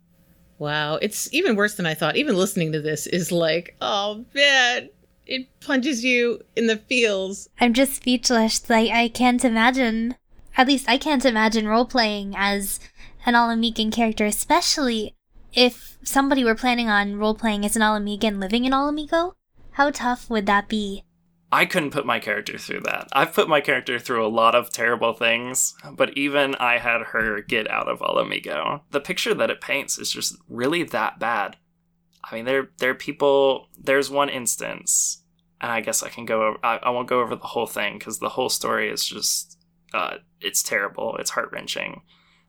[0.59, 0.95] Wow.
[0.95, 2.17] It's even worse than I thought.
[2.17, 4.89] Even listening to this is like, oh man,
[5.25, 7.49] it punches you in the feels.
[7.59, 8.69] I'm just speechless.
[8.69, 10.15] Like I can't imagine.
[10.55, 12.79] At least I can't imagine role playing as
[13.25, 15.13] an Ala Mhigan character, especially
[15.53, 19.33] if somebody were planning on role playing as an Ala Mhigan living in Ala Mhigo?
[19.71, 21.03] How tough would that be?
[21.51, 23.07] I couldn't put my character through that.
[23.13, 27.41] I've put my character through a lot of terrible things, but even I had her
[27.41, 28.81] get out of Ala Mhigo.
[28.91, 31.55] The picture that it paints is just really that bad.
[32.29, 33.69] I mean, there there are people.
[33.77, 35.23] There's one instance,
[35.61, 36.47] and I guess I can go.
[36.47, 39.57] Over, I, I won't go over the whole thing because the whole story is just
[39.93, 41.15] uh, it's terrible.
[41.17, 42.01] It's heart wrenching.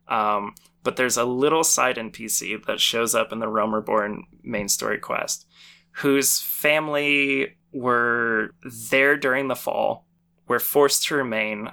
[0.09, 4.69] Um, but there's a little side NPC that shows up in the Realm Reborn main
[4.69, 5.47] story quest,
[5.93, 8.51] whose family were
[8.89, 10.07] there during the fall,
[10.47, 11.71] were forced to remain.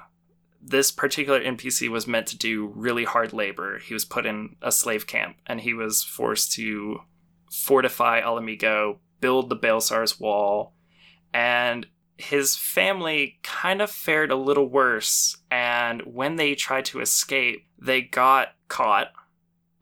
[0.62, 3.80] This particular NPC was meant to do really hard labor.
[3.80, 7.02] He was put in a slave camp and he was forced to
[7.52, 10.74] fortify Ala Mhigo, build the Baelsar's wall,
[11.34, 15.38] and his family kind of fared a little worse.
[15.52, 19.12] And when they tried to escape, they got caught.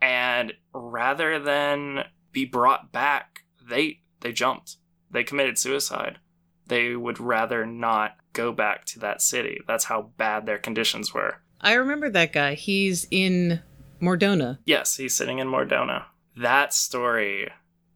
[0.01, 4.77] And rather than be brought back, they they jumped.
[5.13, 6.19] They committed suicide.
[6.67, 9.61] They would rather not go back to that city.
[9.67, 11.41] That's how bad their conditions were.
[11.61, 12.55] I remember that guy.
[12.55, 13.61] He's in
[13.99, 14.57] Mor Dhona.
[14.65, 16.05] Yes, he's sitting in Mor Dhona.
[16.35, 17.49] That story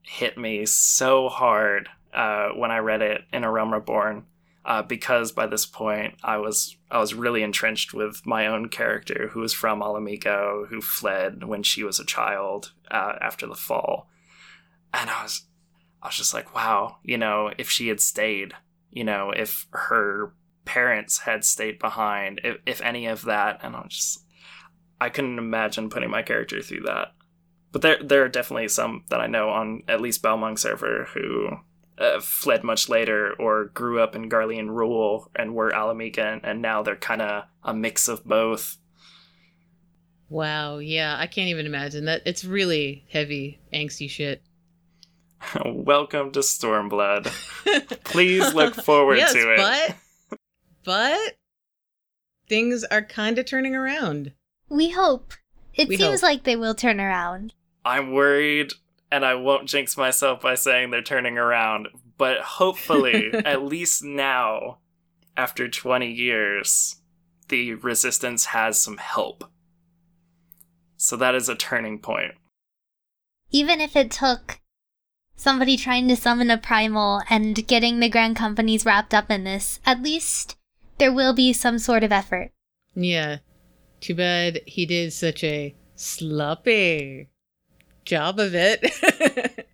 [0.04, 4.26] hit me so hard uh, when I read it in A Realm Reborn,
[4.64, 9.30] uh, because by this point I was I was really entrenched with my own character,
[9.34, 13.56] who was from Ala Mhigo, who fled when she was a child uh, after the
[13.56, 14.10] fall,
[14.94, 15.46] and I was
[16.02, 18.54] I was just like, wow, you know, if she had stayed,
[18.92, 20.34] you know, if her
[20.66, 24.24] parents had stayed behind, if, if any of that, and I was just
[25.00, 27.14] I couldn't imagine putting my character through that
[27.72, 31.50] but there there are definitely some that I know on at least Balmung server who
[31.98, 36.62] uh, fled much later or grew up in Garlean rule and were Ala Mhigan, and
[36.62, 38.78] now they're kind of a mix of both.
[40.30, 42.22] Wow, yeah, I can't even imagine that.
[42.26, 44.42] It's really heavy, angsty shit.
[45.66, 47.26] Welcome to Stormblood.
[48.04, 49.58] Please look forward yes, to it.
[49.58, 50.40] But,
[50.84, 51.38] but
[52.50, 54.34] things are kind of turning around.
[54.70, 55.34] We hope.
[55.74, 56.30] It We seems hope.
[56.30, 57.54] like they will turn around.
[57.86, 58.74] I'm worried,
[59.12, 64.80] and I won't jinx myself by saying they're turning around, but hopefully, at least now,
[65.38, 66.98] after 20 years,
[67.50, 69.46] the resistance has some help.
[70.98, 72.34] So that is a turning point.
[73.52, 74.60] Even if it took
[75.38, 79.80] somebody trying to summon a primal and getting the grand companies wrapped up in this,
[79.86, 80.58] at least
[80.98, 82.52] there will be some sort of effort.
[82.94, 83.38] Yeah.
[84.02, 87.30] Too bad he did such a sloppy
[88.04, 88.82] job of it.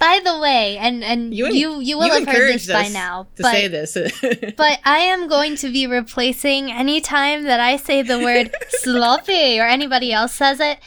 [0.00, 3.42] By the way, and and you en- you, will have heard this by now, to
[3.42, 3.94] but say this.
[4.56, 9.58] but I am going to be replacing any time that I say the word sloppy
[9.58, 10.78] or anybody else says it.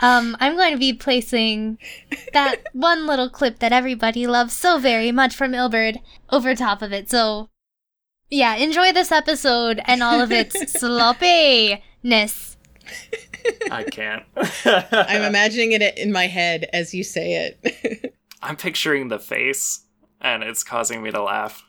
[0.00, 1.78] Um, I'm going to be placing
[2.32, 6.92] that one little clip that everybody loves so very much from Ilberd over top of
[6.92, 7.10] it.
[7.10, 7.48] So,
[8.30, 12.56] yeah, enjoy this episode and all of its sloppiness.
[13.70, 14.24] I can't.
[14.64, 18.14] I'm imagining it in my head as you say it.
[18.42, 19.84] I'm picturing the face,
[20.20, 21.64] and it's causing me to laugh.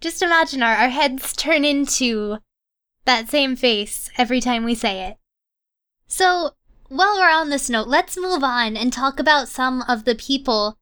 [0.00, 2.38] Just imagine our, our heads turn into
[3.04, 5.19] that same face every time we say it.
[6.10, 6.50] So,
[6.88, 10.76] while we're on this note, let's move on and talk about some of the people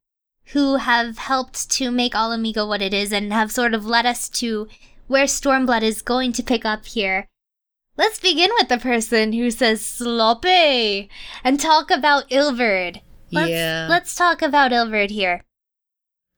[0.53, 4.07] who have helped to make Ala Mhigo what it is and have sort of led
[4.07, 4.67] us to
[5.05, 7.27] where Stormblood is going to pick up here.
[7.95, 11.11] Let's begin with the person who says sloppy
[11.43, 13.01] and talk about Ilberd.
[13.31, 13.85] Let's, Yeah.
[13.87, 15.43] Let's talk about Ilberd here.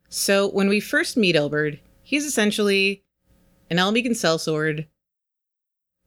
[0.10, 3.06] So when we first meet Ilberd, he's essentially
[3.70, 4.88] an Ala Mhigan sellsword,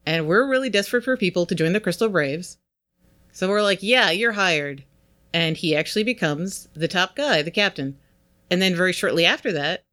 [0.04, 2.58] and we're really desperate for people to join the Crystal Braves.
[3.34, 4.84] So we're like, yeah, you're hired.
[5.34, 7.98] And he actually becomes the top guy, the captain.
[8.50, 9.84] And then very shortly after that,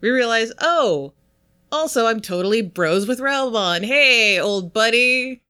[0.00, 1.12] we realize, oh,
[1.70, 3.84] also I'm totally bros with Raubahn.
[3.84, 5.42] Hey, old buddy.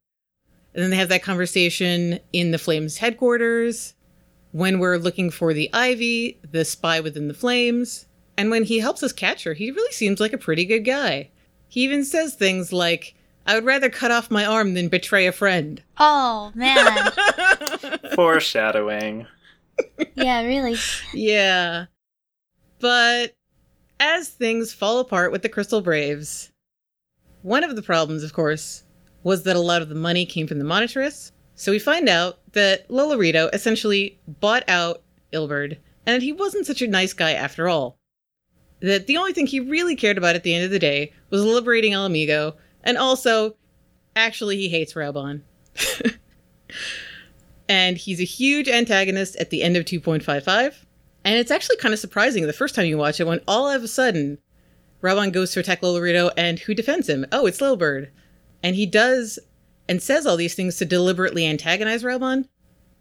[0.74, 3.94] And then they have that conversation in the Flames headquarters
[4.52, 9.02] when we're looking for the Ivy, the spy within the flames, and when he helps
[9.02, 11.30] us catch her, he really seems like a pretty good guy.
[11.68, 13.14] He even says things like,
[13.48, 15.82] I would rather cut off my arm than betray a friend.
[15.96, 17.10] Oh, man.
[18.14, 19.26] Foreshadowing.
[20.14, 20.76] yeah, really.
[21.14, 21.86] yeah.
[22.78, 23.34] But
[23.98, 26.52] as things fall apart with the Crystal Braves,
[27.40, 28.84] one of the problems, of course,
[29.22, 31.32] was that a lot of the money came from the Monetarists.
[31.54, 36.82] So we find out that Lolorito essentially bought out Ilberd, and that he wasn't such
[36.82, 37.96] a nice guy after all.
[38.80, 41.42] That the only thing he really cared about at the end of the day was
[41.42, 42.54] liberating Ala Mhigo,
[42.84, 43.56] and also,
[44.16, 45.42] actually, he hates Raubahn.
[47.68, 50.74] and he's a huge antagonist at the end of 2.55.
[51.24, 53.82] And it's actually kind of surprising the first time you watch it when all of
[53.82, 54.38] a sudden
[55.02, 57.26] Raubahn goes to attack Lolorito and who defends him?
[57.32, 58.08] Oh, it's Ilberd.
[58.62, 59.38] And he does
[59.88, 62.48] and says all these things to deliberately antagonize Raubahn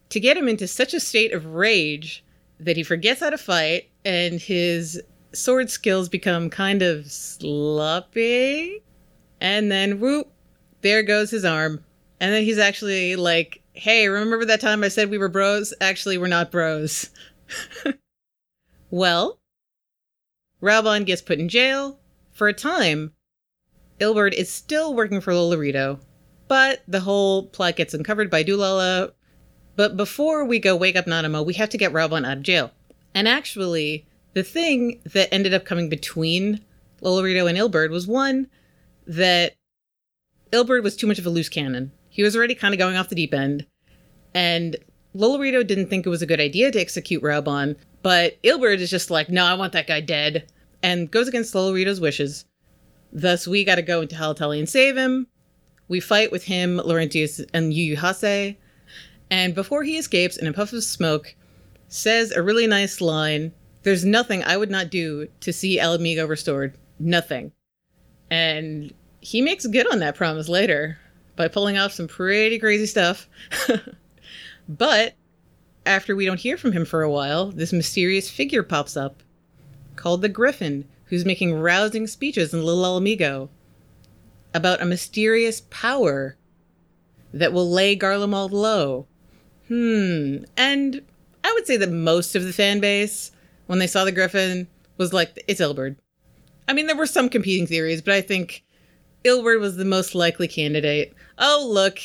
[0.09, 2.23] to get him into such a state of rage
[2.59, 5.01] that he forgets how to fight and his
[5.33, 8.81] sword skills become kind of sloppy.
[9.39, 10.31] And then whoop,
[10.81, 11.83] there goes his arm.
[12.19, 15.73] And then he's actually like, hey, remember that time I said we were bros?
[15.79, 17.09] Actually, we're not bros.
[18.89, 19.39] well,
[20.61, 21.99] Raubahn gets put in jail.
[22.31, 23.13] For a time,
[23.99, 25.99] Ilberd is still working for Lolorito,
[26.47, 29.11] but the whole plot gets uncovered by Dulala.
[29.75, 32.71] But before we go wake up Nanamo, we have to get Raubahn out of jail.
[33.13, 36.61] And actually, the thing that ended up coming between
[37.01, 38.47] Lolorito and Ilberd was one
[39.07, 39.55] that
[40.51, 41.91] Ilberd was too much of a loose cannon.
[42.09, 43.65] He was already kind of going off the deep end.
[44.33, 44.75] And
[45.15, 49.09] Lolorito didn't think it was a good idea to execute Raubahn, but Ilberd is just
[49.09, 50.51] like, no, I want that guy dead,
[50.83, 52.45] and goes against Lolorito's wishes.
[53.11, 55.27] Thus, we gotta go into Halatali and save him.
[55.87, 58.57] We fight with him, Laurentius, and Yuyuhase.
[59.29, 61.35] And before he escapes in a puff of smoke,
[61.87, 63.53] says a really nice line
[63.83, 66.77] There's nothing I would not do to see Ala Mhigo restored.
[66.99, 67.53] Nothing.
[68.29, 70.97] And he makes good on that promise later
[71.35, 73.29] by pulling off some pretty crazy stuff.
[74.69, 75.15] but
[75.85, 79.23] after we don't hear from him for a while, this mysterious figure pops up
[79.95, 83.49] called the Griffin, who's making rousing speeches in Little Ala Mhigo
[84.53, 86.35] about a mysterious power
[87.33, 89.07] that will lay Garlemald low.
[89.67, 90.43] Hmm.
[90.55, 91.01] And
[91.43, 93.31] I would say that most of the fan base,
[93.67, 94.67] when they saw the Griffin,
[94.97, 95.97] was like, it's Ilberd.
[96.67, 98.63] I mean, there were some competing theories, but I think
[99.23, 101.13] Ilberd was the most likely candidate.
[101.37, 101.99] Oh, look.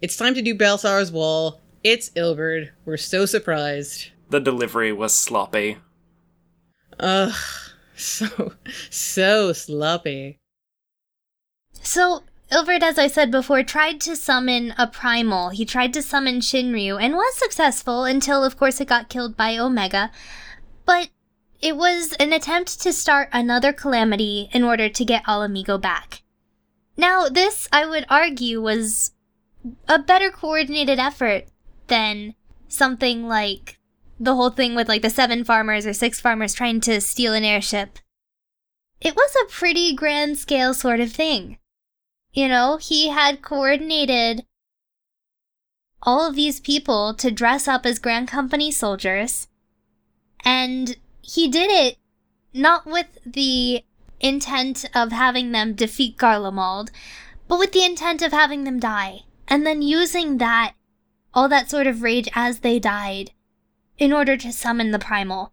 [0.00, 1.60] It's time to do Baelsar's Wall.
[1.84, 2.70] It's Ilberd.
[2.84, 4.10] We're so surprised.
[4.30, 5.78] The delivery was sloppy.
[7.00, 7.34] Ugh.
[7.94, 8.54] So,
[8.90, 10.40] so sloppy.
[11.82, 15.50] So, Ilberd, as I said before, tried to summon a primal.
[15.50, 19.56] He tried to summon Shinryu and was successful until, of course, it got killed by
[19.56, 20.10] Omega.
[20.84, 21.10] But
[21.62, 26.22] it was an attempt to start another calamity in order to get Ala Mhigo back.
[26.96, 29.12] Now, this, I would argue, was
[29.88, 31.44] a better coordinated effort
[31.86, 32.34] than
[32.66, 33.78] something like
[34.18, 37.44] the whole thing with like the seven farmers or six farmers trying to steal an
[37.44, 37.98] airship.
[39.00, 41.58] It was a pretty grand scale sort of thing.
[42.32, 44.44] You know, he had coordinated
[46.02, 49.46] all of these people to dress up as Grand Company soldiers,
[50.44, 51.96] and he did it
[52.52, 53.82] not with the
[54.20, 56.90] intent of having them defeat Garlemald,
[57.48, 60.74] but with the intent of having them die, and then using that,
[61.32, 63.30] all that sort of rage as they died,
[63.98, 65.52] in order to summon the primal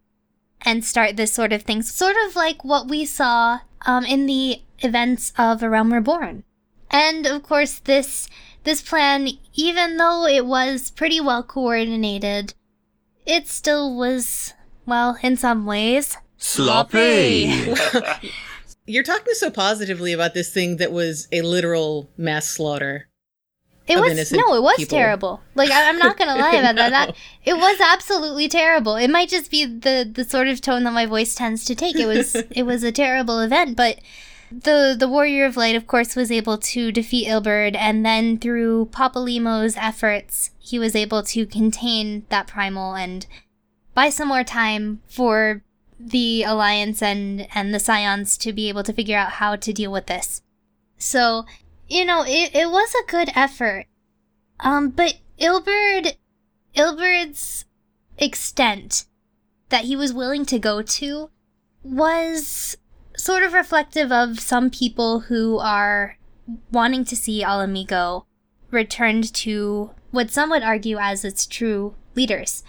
[0.61, 4.61] and start this sort of thing, sort of like what we saw um, in the
[4.79, 6.43] events of A Realm Reborn.
[6.91, 8.27] And of course, this
[8.63, 12.53] this plan, even though it was pretty well coordinated,
[13.25, 14.53] it still was,
[14.89, 17.73] well, in some ways, Sloppy.
[18.85, 23.07] You're talking so positively about this thing that was a literal mass slaughter.
[23.87, 24.97] It of was no, it was people.
[24.97, 25.41] terrible.
[25.55, 26.89] Like I, I'm not gonna lie about that.
[26.91, 27.05] No.
[27.05, 28.95] That it was absolutely terrible.
[28.95, 31.97] It might just be the the sort of tone that my voice tends to take.
[31.97, 33.99] It was it was a terrible event, but
[34.51, 38.89] the the warrior of light, of course, was able to defeat Ilberd, and then through
[38.91, 43.25] Papalymo's efforts, he was able to contain that primal and
[43.99, 45.61] buy some more time for
[45.99, 49.91] the alliance and and the scions to be able to figure out how to deal
[49.91, 50.41] with this.
[50.97, 51.45] So
[51.89, 53.87] you know, it, it was a good effort.
[54.61, 56.15] Um, but Ilberd,
[56.77, 57.65] Ilberd's
[58.17, 59.03] extent
[59.67, 61.29] that he was willing to go to
[61.83, 62.77] was
[63.17, 66.17] sort of reflective of some people who are
[66.71, 68.23] wanting to see Ala Mhigo
[68.71, 72.63] returned to what some would argue as its true leaders.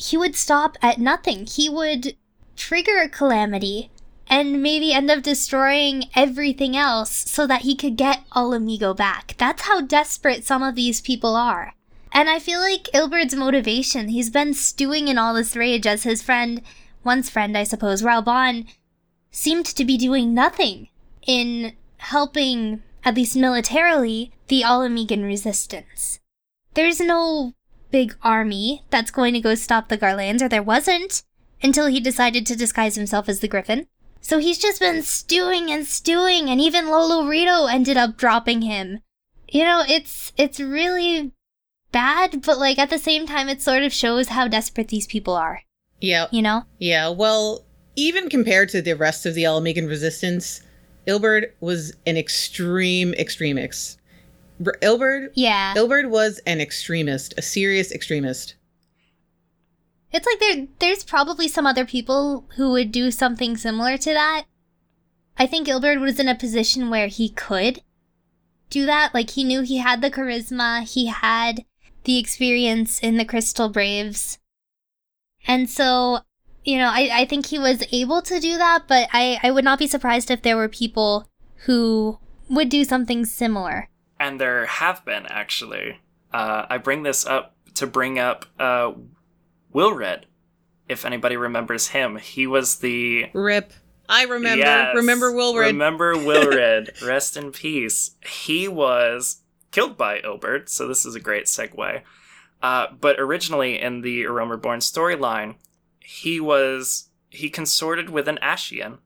[0.00, 1.44] He would stop at nothing.
[1.44, 2.16] He would
[2.56, 3.90] trigger a calamity
[4.26, 9.34] and maybe end up destroying everything else so that he could get Ala Mhigo back.
[9.36, 11.74] That's how desperate some of these people are.
[12.12, 16.22] And I feel like Ilberd's motivation, he's been stewing in all this rage as his
[16.22, 16.62] friend,
[17.04, 18.66] once friend, I suppose, Raubahn,
[19.30, 20.88] seemed to be doing nothing
[21.26, 26.20] in helping, at least militarily, the Ala Mhigan resistance.
[26.72, 27.52] There's no
[27.90, 31.22] big army that's going to go stop the Garleans, or there wasn't,
[31.62, 33.86] until he decided to disguise himself as the Griffin.
[34.20, 39.00] So he's just been stewing and stewing, and even Lolorito ended up dropping him
[39.52, 41.32] you know, it's it's really
[41.92, 45.34] bad, but like at the same time it sort of shows how desperate these people
[45.34, 45.62] are,
[46.00, 46.64] Yeah, you know?
[46.78, 47.08] yeah.
[47.08, 47.64] Well,
[47.96, 50.62] even compared to the rest of the Ala Mhigan resistance,
[51.06, 53.98] Ilberd was an extreme extremist.
[54.60, 55.74] Ilberd, Yeah.
[55.74, 58.54] Ilberd was an extremist, a serious extremist.
[60.12, 64.44] It's like there there's probably some other people who would do something similar to that.
[65.38, 67.82] I think Ilberd was in a position where he could
[68.70, 69.14] do that.
[69.14, 71.64] Like he knew he had the charisma, he had
[72.04, 74.38] the experience in the Crystal Braves.
[75.46, 76.20] And so,
[76.64, 79.64] you know, I, I think he was able to do that, but I, I would
[79.64, 81.28] not be surprised if there were people
[81.66, 83.89] who would do something similar.
[84.20, 85.98] And there have been, actually.
[86.32, 88.92] Uh, I bring this up to bring up uh,
[89.72, 90.26] Wilred.
[90.88, 93.72] If anybody remembers him, he was the Rip.
[94.08, 94.64] I remember.
[94.64, 94.94] Yes.
[94.94, 95.66] Remember Wilred.
[95.66, 96.92] Remember Wilred.
[97.04, 98.12] Rest in peace.
[98.24, 102.02] He was killed by Ilberd, so this is a great segue.
[102.62, 105.54] Uh, but originally in the A Realm Reborn storyline,
[106.00, 108.98] he was he consorted with an Ascian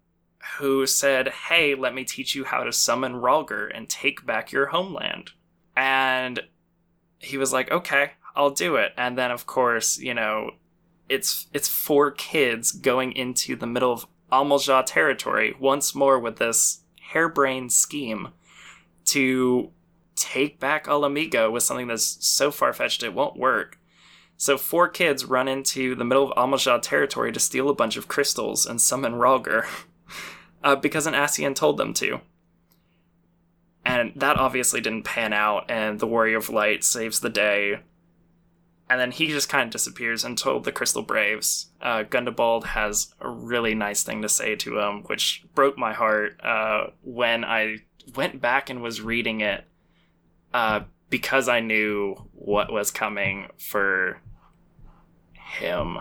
[0.58, 4.66] who said, "Hey, let me teach you how to summon Rhalgr and take back your
[4.66, 5.32] homeland."
[5.76, 6.40] And
[7.18, 10.52] he was like, "Okay, I'll do it." And then of course, you know,
[11.08, 16.80] it's it's four kids going into the middle of Amalj'aa territory once more with this
[17.12, 18.28] harebrained scheme
[19.06, 19.70] to
[20.16, 23.78] take back Ala Mhigo with something that's so far fetched it won't work.
[24.36, 28.08] So four kids run into the middle of Amalj'aa territory to steal a bunch of
[28.08, 29.66] crystals and summon Rhalgr,
[30.64, 32.20] uh, because an Ascian told them to.
[33.84, 37.80] And that obviously didn't pan out, and the Warrior of Light saves the day.
[38.88, 41.66] And then he just kind of disappears until the Crystal Braves.
[41.80, 46.40] Uh, Gundobald has a really nice thing to say to him, which broke my heart
[46.42, 47.78] uh, when I
[48.16, 49.64] went back and was reading it
[50.54, 54.20] uh, because I knew what was coming for
[55.32, 55.98] him.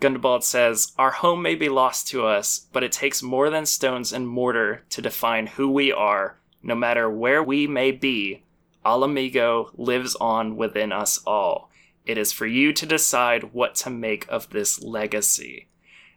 [0.00, 4.12] Gundobald says, Our home may be lost to us, but it takes more than stones
[4.12, 8.42] and mortar to define who we are, no matter where we may be.
[8.84, 11.70] Ala Mhigo lives on within us all.
[12.04, 15.66] It is for you to decide what to make of this legacy.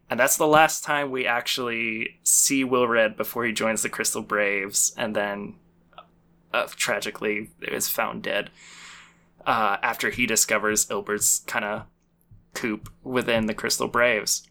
[0.10, 4.94] And that's the last time we actually see Wilred before he joins the Crystal Braves,
[4.98, 5.56] and then
[6.54, 8.50] uh, tragically is found dead
[9.46, 11.84] uh, after he discovers Ilberd's kind of
[12.54, 14.48] coop within the Crystal Braves.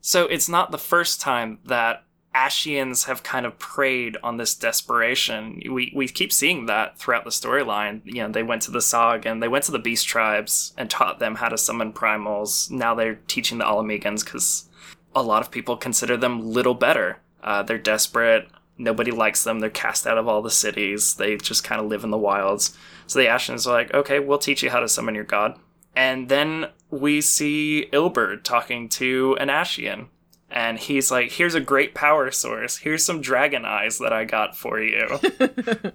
[0.00, 5.60] So it's not the first time that Ascians have kind of preyed on this desperation.
[5.68, 8.02] We we keep seeing that throughout the storyline.
[8.04, 10.88] You know, they went to the Sog and they went to the Beast tribes and
[10.88, 12.70] taught them how to summon primals.
[12.70, 14.68] Now they're teaching the Ala Mhigans because
[15.14, 17.18] a lot of people consider them little better.
[17.42, 18.48] Uh, they're desperate.
[18.76, 19.58] Nobody likes them.
[19.58, 21.14] They're cast out of all the cities.
[21.14, 22.76] They just kind of live in the wilds.
[23.06, 25.58] So the Ascians are like, okay, we'll teach you how to summon your god.
[25.96, 30.06] And then we see Ilberd talking to an Ascian.
[30.50, 32.78] And he's like, here's a great power source.
[32.78, 35.06] Here's some dragon eyes that I got for you.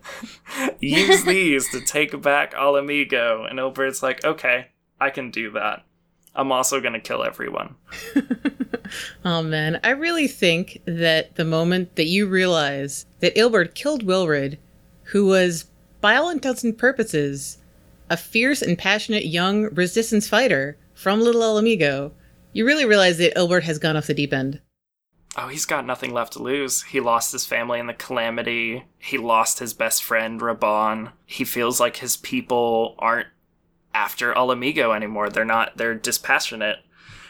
[0.80, 3.50] Use these to take back Ala Mhigo.
[3.50, 4.68] And Ilberd's like, okay,
[5.02, 5.84] I can do that.
[6.36, 7.76] I'm also going to kill everyone.
[9.26, 14.60] Oh man, I really think that the moment that you realize that Ilberd killed Wilred,
[15.04, 15.66] who was,
[16.02, 17.58] by all intents and purposes,
[18.10, 22.14] a fierce and passionate young resistance fighter from Little Ala Mhigo,
[22.54, 24.62] you really realize that Ilberd has gone off the deep end.
[25.36, 26.84] Oh, he's got nothing left to lose.
[26.84, 28.86] He lost his family in the calamity.
[29.00, 31.12] He lost his best friend, Raubahn.
[31.26, 33.28] He feels like his people aren't
[33.94, 35.30] after Ala Mhigo anymore.
[35.30, 36.78] They're not, they're dispassionate.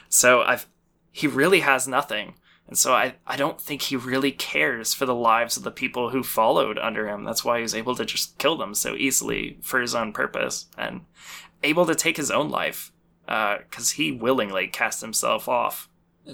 [0.07, 0.67] So I've,
[1.11, 2.36] he really has nothing.
[2.67, 6.11] And so I, I don't think he really cares for the lives of the people
[6.11, 7.24] who followed under him.
[7.24, 10.67] That's why he was able to just kill them so easily for his own purpose
[10.78, 11.01] and
[11.63, 12.91] able to take his own life
[13.26, 15.89] because he willingly cast himself off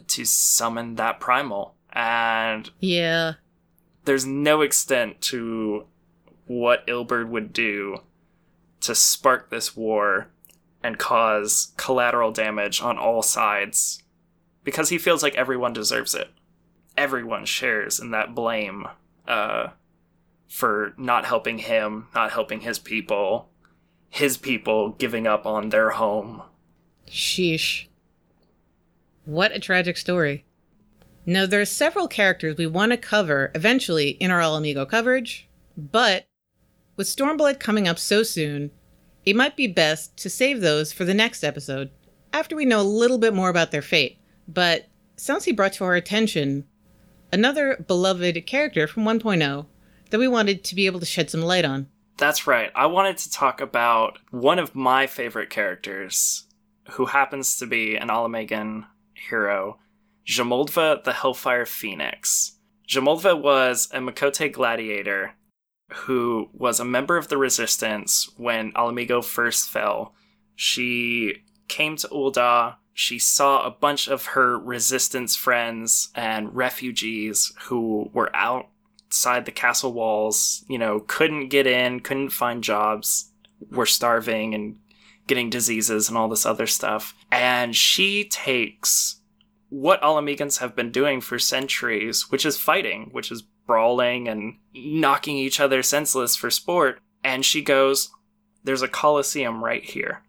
[0.07, 1.75] to summon that primal.
[1.91, 3.33] And Yeah.
[4.05, 5.85] there's no extent to
[6.45, 7.97] what Ilberd would do
[8.81, 10.29] to spark this war
[10.81, 14.01] and cause collateral damage on all sides
[14.63, 16.29] because he feels like everyone deserves it.
[16.95, 18.87] Everyone shares in that blame
[19.27, 19.69] uh,
[20.47, 23.49] for not helping him, not helping his people,
[24.09, 26.41] his people giving up on their home.
[27.09, 27.87] Sheesh.
[29.25, 30.45] What a tragic story.
[31.25, 35.47] Now, there are several characters we want to cover eventually in our Ala Mhigo coverage,
[35.77, 36.27] but
[36.95, 38.71] with Stormblood coming up so soon,
[39.25, 41.91] it might be best to save those for the next episode
[42.33, 44.17] after we know a little bit more about their fate.
[44.47, 44.87] But
[45.17, 46.65] Soundsy brought to our attention
[47.31, 49.65] another beloved character from 1.0
[50.09, 51.87] that we wanted to be able to shed some light on.
[52.17, 52.71] That's right.
[52.75, 56.45] I wanted to talk about one of my favorite characters,
[56.91, 59.79] who happens to be an Ala Mhigan hero,
[60.25, 62.57] Jamoldva the Hellfire Phoenix.
[62.87, 65.33] Jamoldva was a Makote gladiator
[65.91, 70.13] who was a member of the resistance when Ala Mhigo first fell.
[70.55, 72.75] She came to Ul'dah.
[72.93, 79.93] She saw a bunch of her resistance friends and refugees who were outside the castle
[79.93, 83.31] walls, you know, couldn't get in, couldn't find jobs,
[83.71, 84.77] were starving and
[85.29, 87.15] getting diseases and all this other stuff.
[87.31, 89.21] And she takes
[89.69, 94.57] what Ala Mhigans have been doing for centuries, which is fighting, which is brawling and
[94.73, 96.99] knocking each other senseless for sport.
[97.23, 98.09] And she goes,
[98.63, 100.23] There's a coliseum right here.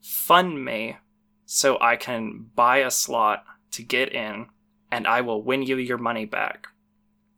[0.00, 0.98] Fund me
[1.44, 4.46] so I can buy a slot to get in,
[4.90, 6.68] and I will win you your money back.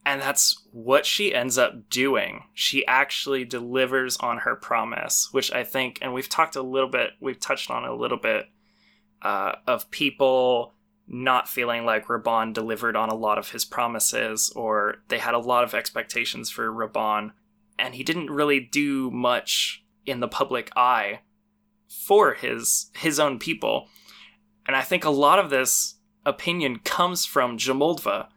[0.07, 2.45] And that's what she ends up doing.
[2.55, 7.11] She actually delivers on her promise, which I think, and we've talked a little bit,
[7.21, 8.47] we've touched on a little bit
[9.23, 10.75] uh, of people
[11.09, 15.41] not feeling like Raubahn delivered on a lot of his promises, or they had a
[15.41, 17.33] lot of expectations for Raubahn,
[17.77, 21.21] and he didn't really do much in the public eye
[21.89, 23.89] for his his own people.
[24.67, 28.29] And I think a lot of this opinion comes from Jamoldva,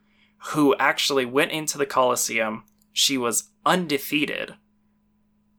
[0.47, 2.63] who actually went into the Colosseum.
[2.93, 4.55] She was undefeated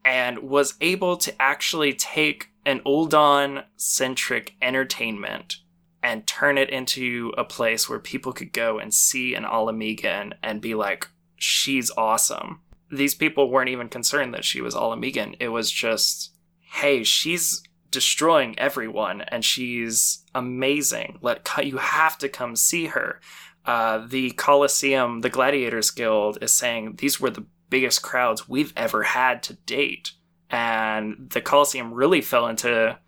[0.05, 5.57] and was able to actually take an Ul'dah centric entertainment
[6.03, 10.33] and turn it into a place where people could go and see an Ala Mhigan
[10.43, 12.61] and be like, she's awesome.
[12.91, 15.37] These people weren't even concerned that she was Ala Mhigan.
[15.39, 21.19] It was just, hey, she's destroying everyone and she's amazing.
[21.21, 23.21] Let you have to come see her.
[23.65, 29.03] Uh, the Colosseum, the Gladiators Guild, is saying these were the biggest crowds we've ever
[29.05, 30.13] had to date.
[30.51, 32.99] And the Colosseum really fell into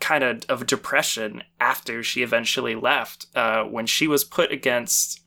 [0.00, 5.20] kind of of depression after she eventually left uh, when she was put against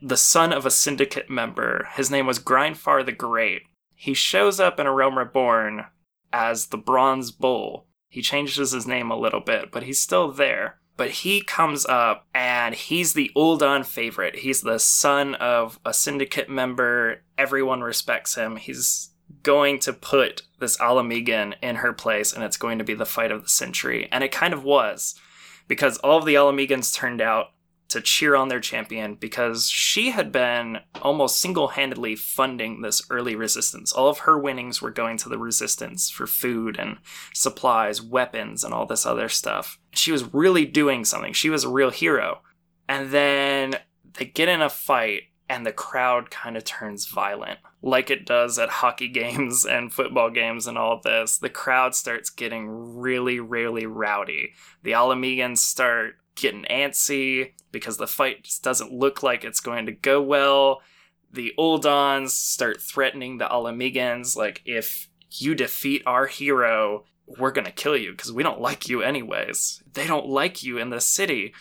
[0.00, 1.88] the son of a syndicate member.
[1.94, 3.62] His name was Grindfar the Great.
[3.94, 5.86] He shows up in A Realm Reborn
[6.32, 7.86] as the Bronze Bull.
[8.08, 10.79] He changes his name a little bit, but he's still there.
[11.00, 14.40] But he comes up and he's the Ul'dah favorite.
[14.40, 17.22] He's the son of a syndicate member.
[17.38, 18.56] Everyone respects him.
[18.56, 19.08] He's
[19.42, 23.06] going to put this Ala Mhigan in her place and it's going to be the
[23.06, 24.10] fight of the century.
[24.12, 25.14] And it kind of was
[25.68, 27.52] because all of the Ala Mhigans turned out
[27.90, 33.34] to cheer on their champion because she had been almost single handedly funding this early
[33.36, 33.92] resistance.
[33.92, 36.98] All of her winnings were going to the resistance for food and
[37.34, 39.78] supplies, weapons, and all this other stuff.
[39.92, 41.32] She was really doing something.
[41.32, 42.42] She was a real hero.
[42.88, 43.76] And then
[44.14, 48.58] they get in a fight and the crowd kind of turns violent like it does
[48.58, 53.84] at hockey games and football games and all this the crowd starts getting really really
[53.84, 54.52] rowdy
[54.84, 59.86] the Ala Mhigans start getting antsy because the fight just doesn't look like it's going
[59.86, 60.80] to go well
[61.32, 67.04] the Ul'dahs start threatening the Ala Mhigans like if you defeat our hero
[67.38, 70.90] we're gonna kill you because we don't like you anyways they don't like you in
[70.90, 71.52] the city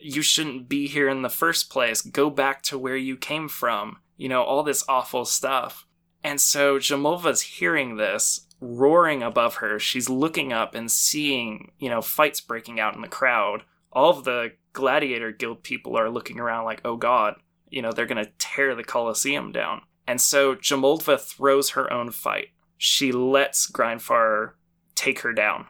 [0.00, 2.00] you shouldn't be here in the first place.
[2.00, 3.98] Go back to where you came from.
[4.16, 5.86] You know, all this awful stuff.
[6.24, 9.78] And so Jamoldva's hearing this, roaring above her.
[9.78, 13.62] She's looking up and seeing, you know, fights breaking out in the crowd.
[13.92, 17.36] All of the Gladiator Guild people are looking around like, oh god,
[17.68, 19.82] you know, they're going to tear the Colosseum down.
[20.06, 22.48] And so Jamoldva throws her own fight.
[22.76, 24.52] She lets Grindfar
[24.94, 25.66] take her down.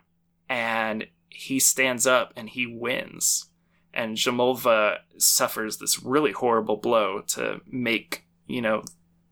[0.48, 3.48] And he stands up and he wins
[3.98, 8.84] and Jamoldva suffers this really horrible blow to make, you know,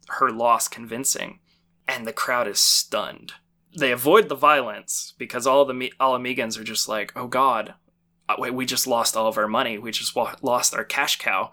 [0.09, 1.39] her loss convincing.
[1.87, 3.35] And the crowd is stunned.
[3.79, 7.75] They avoid the violence because all the Ala Mhigans are just like, oh god,
[8.29, 9.79] Uh, we just lost all of our money.
[9.79, 11.53] We just lost our cash cow.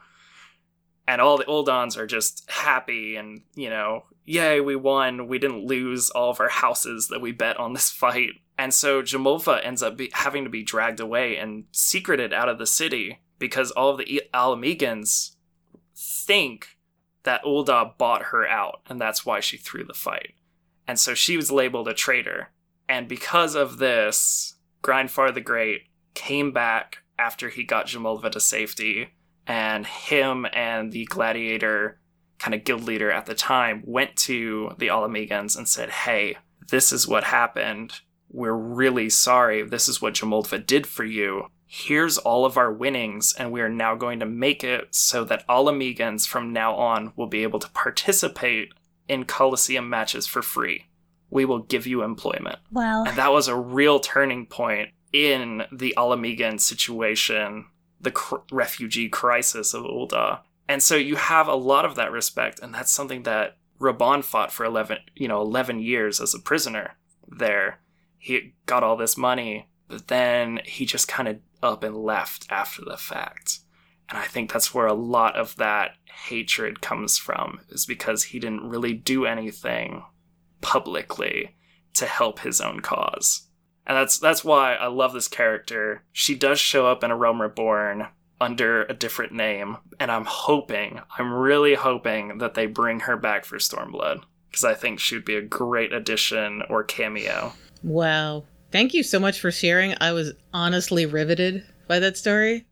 [1.08, 5.28] And all the Ul'dahs are just happy and, you know, yay, we won.
[5.28, 8.30] We didn't lose all of our houses that we bet on this fight.
[8.58, 12.58] And so Jamoldva ends up be- having to be dragged away and secreted out of
[12.58, 15.36] the city because all of the Ala Mhigans
[15.96, 16.78] think
[17.24, 20.34] that Ul'dah bought her out, and that's why she threw the fight.
[20.88, 22.50] And so she was labeled a traitor.
[22.88, 29.10] And because of this, Grindfar the Great came back after he got Jamoldva to safety,
[29.46, 32.00] and him and the gladiator
[32.40, 36.38] kind of guild leader at the time went to the Ala Mhigans and said, Hey,
[36.70, 38.02] this is what happened
[38.34, 39.62] we're really sorry.
[39.62, 41.46] This is what Jamoldva did for you.
[41.68, 45.46] Here's all of our winnings, and we are now going to make it so that
[45.50, 48.74] Ala Mhigans from now on will be able to participate
[49.08, 50.88] in Coliseum matches for free.
[51.30, 52.60] we will give you employment.
[52.72, 53.06] Wow.
[53.06, 57.68] And that was a real turning point in the Ala Mhigan situation,
[58.02, 60.42] the cr- refugee crisis of Ul'dah.
[60.68, 64.52] And so you have a lot of that respect, and that's something that Raubahn fought
[64.52, 66.96] for 11, you know, 11 years as a prisoner
[67.28, 67.80] there.
[68.18, 72.84] He got all this money, but then he just kind of up and left after
[72.84, 73.60] the fact.
[74.10, 75.96] And I think that's where a lot of that
[76.28, 80.04] hatred comes from, is because he didn't really do anything
[80.62, 81.56] publicly
[81.96, 83.50] to help his own cause.
[83.86, 86.04] And that's that's why I love this character.
[86.12, 88.08] She does show up in A Realm Reborn
[88.40, 93.46] under a different name, and I'm hoping, I'm really hoping that they bring her back
[93.46, 97.54] for Stormblood because I think she would be a great addition or cameo.
[97.82, 98.44] Wow.
[98.72, 99.96] Thank you so much for sharing.
[100.00, 102.66] I was honestly riveted by that story.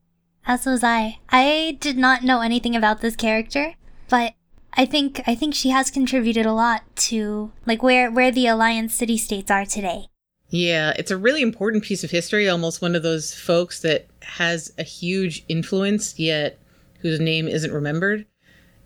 [0.45, 1.20] As was I.
[1.30, 3.76] I did not know anything about this character,
[4.09, 4.34] but
[4.74, 8.93] I think I think she has contributed a lot to like where where the Alliance
[8.93, 10.07] city states are today.
[10.52, 14.72] Yeah, it's a really important piece of history, almost one of those folks that has
[14.78, 16.60] a huge influence, yet
[16.99, 18.26] whose name isn't remembered.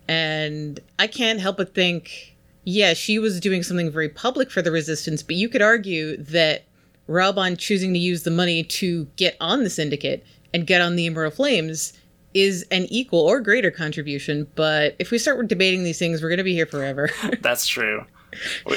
[0.08, 4.70] And I can't help but think, yeah, she was doing something very public for the
[4.70, 6.66] resistance, but you could argue that
[7.08, 11.06] Raubahn choosing to use the money to get on the syndicate and get on the
[11.06, 11.92] Immortal Flames
[12.32, 14.46] is an equal or greater contribution.
[14.54, 17.10] But if we start debating these things, we're going to be here forever.
[17.40, 18.04] That's true.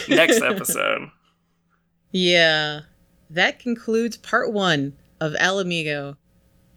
[0.07, 1.11] Next episode.
[2.11, 2.81] Yeah,
[3.29, 6.17] that concludes part one of Ala Mhigo.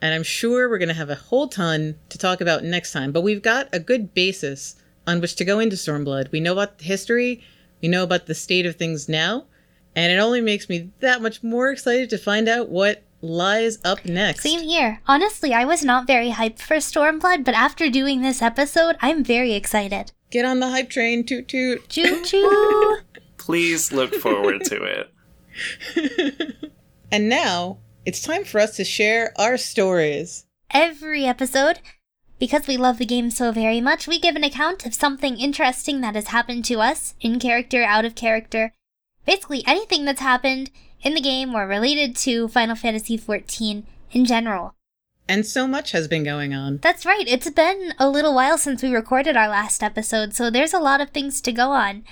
[0.00, 3.12] And I'm sure we're going to have a whole ton to talk about next time.
[3.12, 4.74] But we've got a good basis
[5.06, 6.32] on which to go into Stormblood.
[6.32, 7.42] We know about the history,
[7.80, 9.46] we know about the state of things now.
[9.94, 14.04] And it only makes me that much more excited to find out what lies up
[14.04, 14.42] next.
[14.42, 15.00] Same here.
[15.06, 19.52] Honestly, I was not very hyped for Stormblood, but after doing this episode, I'm very
[19.52, 20.12] excited.
[20.30, 21.88] Get on the hype train, toot toot.
[21.88, 22.98] Choo choo!
[23.36, 25.12] Please look forward to it.
[27.12, 30.46] and now it's time for us to share our stories.
[30.70, 31.80] Every episode,
[32.38, 36.00] because we love the game so very much, we give an account of something interesting
[36.00, 38.72] that has happened to us, in character, out of character.
[39.24, 40.70] Basically, anything that's happened
[41.02, 44.74] in the game or related to Final Fantasy XIV in general.
[45.28, 46.78] And so much has been going on.
[46.78, 47.26] That's right.
[47.28, 51.00] It's been a little while since we recorded our last episode, so there's a lot
[51.00, 52.04] of things to go on.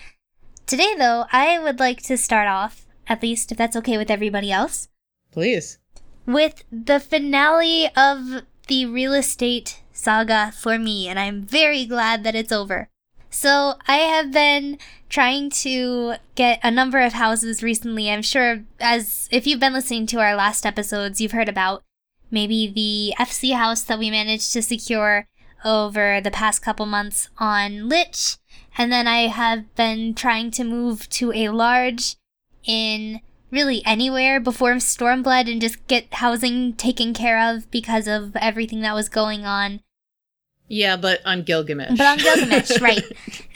[0.66, 4.50] Today, though, I would like to start off, at least if that's okay with everybody
[4.50, 4.88] else,
[5.30, 5.78] Please.
[6.24, 12.34] with the finale of the real estate saga for me, and I'm very glad that
[12.34, 12.88] it's over.
[13.32, 18.10] So, I have been trying to get a number of houses recently.
[18.10, 21.82] I'm sure, as if you've been listening to our last episodes, you've heard about
[22.30, 25.26] maybe the FC house that we managed to secure
[25.64, 28.38] over the past couple months on Lich.
[28.78, 32.16] And then I have been trying to move to a large
[32.64, 38.80] in really anywhere before Stormblood and just get housing taken care of because of everything
[38.80, 39.80] that was going on.
[40.68, 41.98] Yeah, but on Gilgamesh.
[41.98, 43.04] But on Gilgamesh, right.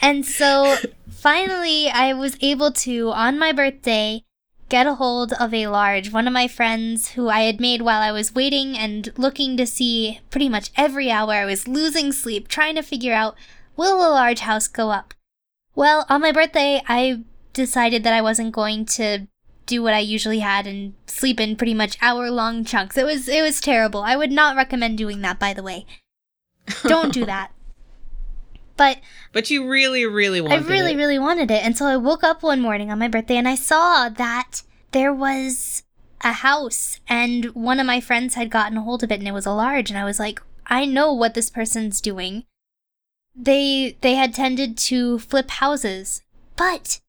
[0.01, 0.75] And so
[1.09, 4.23] finally, I was able to, on my birthday,
[4.67, 6.11] get a hold of a large.
[6.11, 9.65] One of my friends who I had made while I was waiting and looking to
[9.65, 11.33] see pretty much every hour.
[11.33, 13.35] I was losing sleep, trying to figure out
[13.77, 15.13] will a large house go up?
[15.73, 17.23] Well, on my birthday, I
[17.55, 19.27] decided that I wasn't going to
[19.65, 22.97] do what I usually had and sleep in pretty much hour long chunks.
[22.97, 24.01] It was it was terrible.
[24.01, 25.85] I would not recommend doing that by the way.
[26.83, 27.51] Don't do that.
[28.77, 28.99] But
[29.31, 30.97] but you really, really wanted I really, it.
[30.97, 31.63] really wanted it.
[31.63, 35.13] And so I woke up one morning on my birthday and I saw that there
[35.13, 35.83] was
[36.19, 39.31] a house and one of my friends had gotten a hold of it and it
[39.31, 42.43] was a large and I was like, I know what this person's doing.
[43.33, 46.21] They they had tended to flip houses.
[46.57, 46.99] But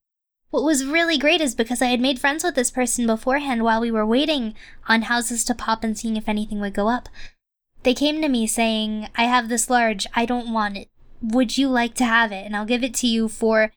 [0.49, 3.81] what was really great is because I had made friends with this person beforehand while
[3.81, 4.55] we were waiting
[4.87, 7.09] on houses to pop and seeing if anything would go up.
[7.83, 10.89] They came to me saying, I have this large, I don't want it.
[11.21, 12.45] Would you like to have it?
[12.45, 13.71] And I'll give it to you for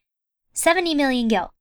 [0.52, 1.52] 70 million gil.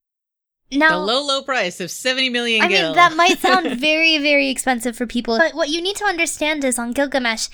[0.71, 2.87] Now, the low, low price of 70 million I gil.
[2.87, 6.63] mean, that might sound very, very expensive for people, but what you need to understand
[6.63, 7.47] is on Gilgamesh,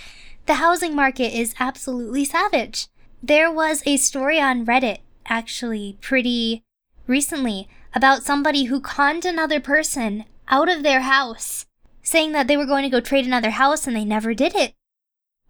[0.47, 2.87] the housing market is absolutely savage.
[3.23, 6.63] There was a story on Reddit, actually, pretty
[7.07, 11.65] recently, about somebody who conned another person out of their house,
[12.03, 14.73] saying that they were going to go trade another house and they never did it.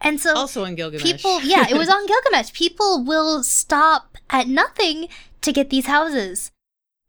[0.01, 1.03] And so also in Gilgamesh.
[1.03, 2.53] people, yeah, it was on Gilgamesh.
[2.53, 5.07] People will stop at nothing
[5.41, 6.51] to get these houses.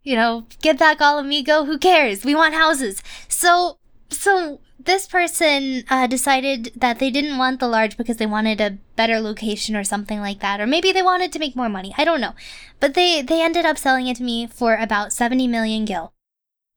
[0.03, 2.25] You know, get that Ala Mhigo, who cares?
[2.25, 3.03] We want houses.
[3.29, 3.79] So
[4.09, 8.79] So this person uh, decided that they didn't want the large because they wanted a
[8.97, 11.93] better location or something like that, or maybe they wanted to make more money.
[11.99, 12.35] I don't know,
[12.81, 16.13] but they they ended up selling it to me for about seventy million gil,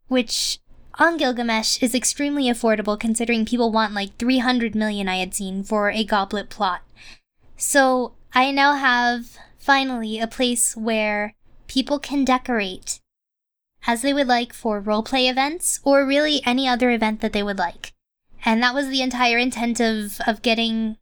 [0.07, 0.59] which
[0.95, 5.63] on Gilgamesh is extremely affordable considering people want like three hundred million I had seen
[5.63, 6.81] for a goblet plot.
[7.55, 11.35] So I now have finally a place where
[11.67, 12.99] people can decorate
[13.87, 17.57] as they would like for roleplay events or really any other event that they would
[17.57, 17.93] like.
[18.45, 20.97] And that was the entire intent of, of getting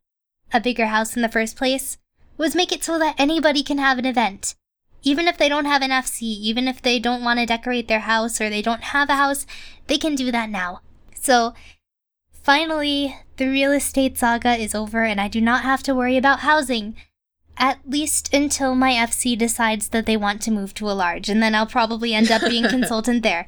[0.54, 1.98] a bigger house in the first place
[2.38, 4.56] was make it so that anybody can have an event.
[5.04, 8.02] Even if they don't have an FC, even if they don't want to decorate their
[8.02, 9.46] house or they don't have a house,
[9.88, 10.82] they can do that now.
[11.14, 11.54] So
[12.32, 16.40] finally, the real estate saga is over and I do not have to worry about
[16.40, 16.96] housing
[17.60, 21.42] at least until my FC decides that they want to move to a large, and
[21.42, 23.46] then I'll probably end up being consultant there.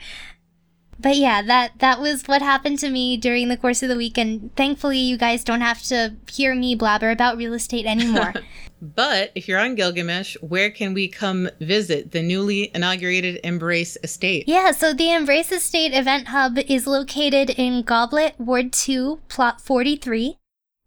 [1.02, 4.18] But yeah, that that was what happened to me during the course of the week,
[4.18, 8.34] and thankfully you guys don't have to hear me blabber about real estate anymore.
[8.82, 14.44] but if you're on Gilgamesh, where can we come visit the newly inaugurated Embrace Estate?
[14.48, 20.38] Yeah, so the Embrace Estate Event Hub is located in Goblet Ward 2, Plot 43.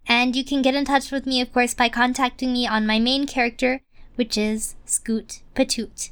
[0.06, 2.98] And you can get in touch with me, of course, by contacting me on my
[2.98, 3.80] main character,
[4.16, 6.10] which is Scoot Patoot.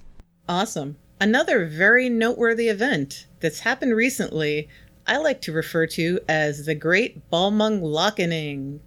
[0.48, 0.96] Awesome.
[1.20, 4.68] Another very noteworthy event that's happened recently,
[5.06, 8.80] I like to refer to as the Great Balmung Lockening.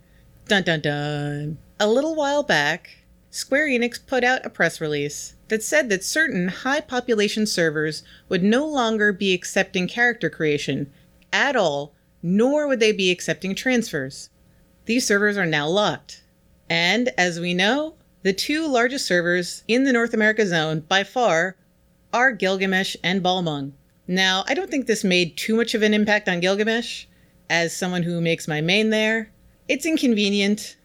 [0.47, 1.57] Dun dun dun.
[1.79, 2.97] A little while back,
[3.29, 8.43] Square Enix put out a press release that said that certain high population servers would
[8.43, 10.91] no longer be accepting character creation
[11.31, 14.29] at all, nor would they be accepting transfers.
[14.85, 16.23] These servers are now locked.
[16.69, 21.57] And as we know, the two largest servers in the North America zone by far
[22.13, 23.73] are Gilgamesh and Balmung.
[24.07, 27.05] Now, I don't think this made too much of an impact on Gilgamesh.
[27.49, 29.31] As someone who makes my main there,
[29.67, 30.75] it's inconvenient,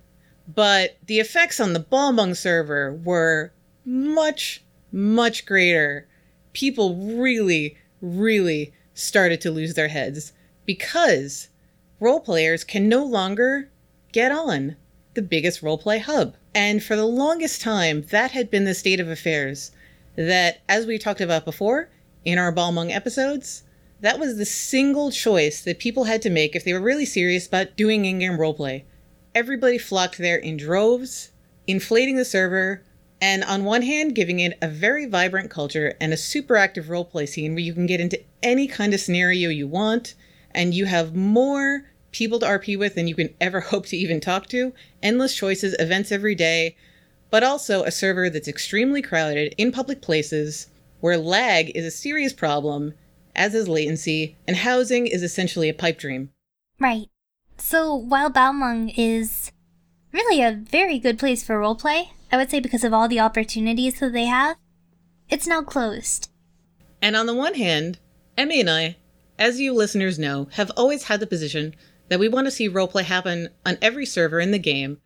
[0.46, 3.52] but the effects on the Balmung server were
[3.84, 4.62] much,
[4.92, 6.06] much greater.
[6.52, 10.32] People really, really started to lose their heads
[10.66, 11.48] because
[12.00, 13.70] role players can no longer
[14.12, 14.76] get on,
[15.14, 16.36] the biggest roleplay hub.
[16.54, 19.72] And for the longest time, that had been the state of affairs.
[20.16, 21.88] That, as we talked about before
[22.24, 23.62] in our Balmung episodes,
[24.00, 27.46] that was the single choice that people had to make if they were really serious
[27.46, 28.84] about doing in game roleplay.
[29.34, 31.30] Everybody flocked there in droves,
[31.66, 32.82] inflating the server,
[33.20, 37.28] and on one hand, giving it a very vibrant culture and a super active roleplay
[37.28, 40.14] scene where you can get into any kind of scenario you want,
[40.52, 44.20] and you have more people to RP with than you can ever hope to even
[44.20, 46.76] talk to, endless choices, events every day,
[47.30, 50.68] but also a server that's extremely crowded in public places
[51.01, 52.94] where lag is a serious problem,
[53.34, 56.30] as is latency, and housing is essentially a pipe dream.
[56.80, 57.09] Right.
[57.57, 59.53] So while Balmung is
[60.12, 64.01] really a very good place for roleplay, I would say because of all the opportunities
[64.01, 64.57] that they have,
[65.28, 66.30] it's now closed.
[67.01, 67.99] And on the one hand,
[68.36, 68.96] Emmy and I,
[69.38, 71.74] as you listeners know, have always had the position
[72.09, 74.99] that we want to see roleplay happen on every server in the game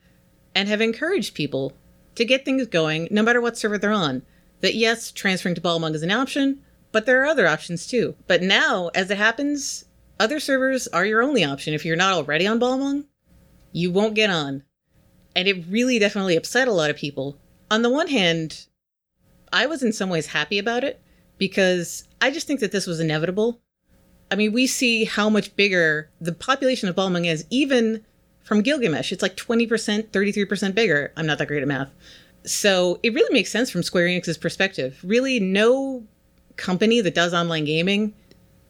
[0.54, 1.72] and have encouraged people
[2.14, 4.22] to get things going no matter what server they're on.
[4.62, 8.16] That yes, transferring to Balmung is an option, but there are other options too.
[8.26, 9.84] But now, as it happens,
[10.18, 11.74] other servers are your only option.
[11.74, 13.04] If you're not already on Balmung,
[13.72, 14.62] you won't get on.
[15.34, 17.38] And it really definitely upset a lot of people.
[17.70, 18.66] On the one hand,
[19.52, 21.00] I was in some ways happy about it
[21.38, 23.60] because I just think that this was inevitable.
[24.30, 28.04] I mean, we see how much bigger the population of Balmung is, even
[28.44, 29.12] from Gilgamesh.
[29.12, 31.12] It's like 20%, 33% bigger.
[31.16, 31.90] I'm not that great at math.
[32.44, 34.98] So it really makes sense from Square Enix's perspective.
[35.04, 36.04] Really, no
[36.56, 38.14] company that does online gaming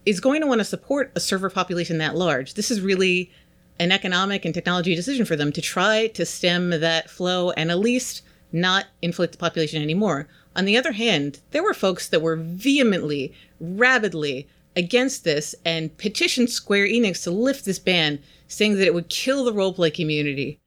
[0.05, 2.55] is going to want to support a server population that large.
[2.55, 3.31] This is really
[3.79, 7.79] an economic and technology decision for them to try to stem that flow and at
[7.79, 10.29] least not inflate the population anymore.
[10.55, 14.47] On the other hand, there were folks that were vehemently, rabidly
[14.77, 18.18] against this and petitioned Square Enix to lift this ban,
[18.49, 20.61] saying that it would kill the roleplay community,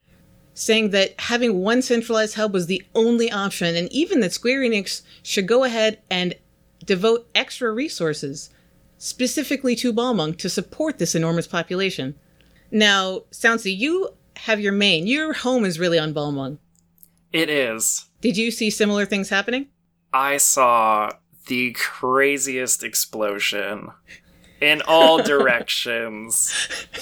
[0.55, 5.03] saying that having one centralized hub was the only option, and even that Square Enix
[5.21, 6.33] should go ahead and
[6.83, 8.49] devote extra resources
[8.97, 12.15] specifically to Balmung to support this enormous population.
[12.71, 15.05] Now, Soundsy, you have your main.
[15.05, 16.57] Your home is really on Balmung.
[17.31, 18.05] It is.
[18.21, 19.67] Did you see similar things happening?
[20.13, 21.11] I saw
[21.47, 23.89] the craziest explosion
[24.61, 26.53] in all directions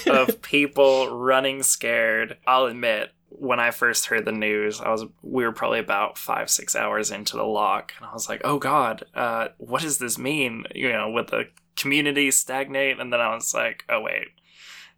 [0.06, 2.36] of people running scared.
[2.46, 6.48] I'll admit, when I first heard the news, I was we were probably about five
[6.50, 10.18] six hours into the lock, and I was like, "Oh God, uh, what does this
[10.18, 14.28] mean?" You know, with the community stagnate, and then I was like, oh wait,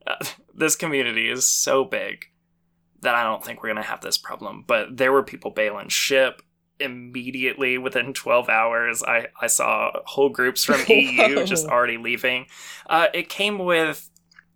[0.07, 0.24] uh,
[0.55, 2.26] this community is so big
[3.03, 4.64] that I don't think we're gonna have this problem.
[4.66, 6.43] But there were people bailing ship
[6.78, 9.03] immediately within 12 hours.
[9.03, 12.47] I I saw whole groups from EU just already leaving.
[12.89, 14.11] Uh, it came with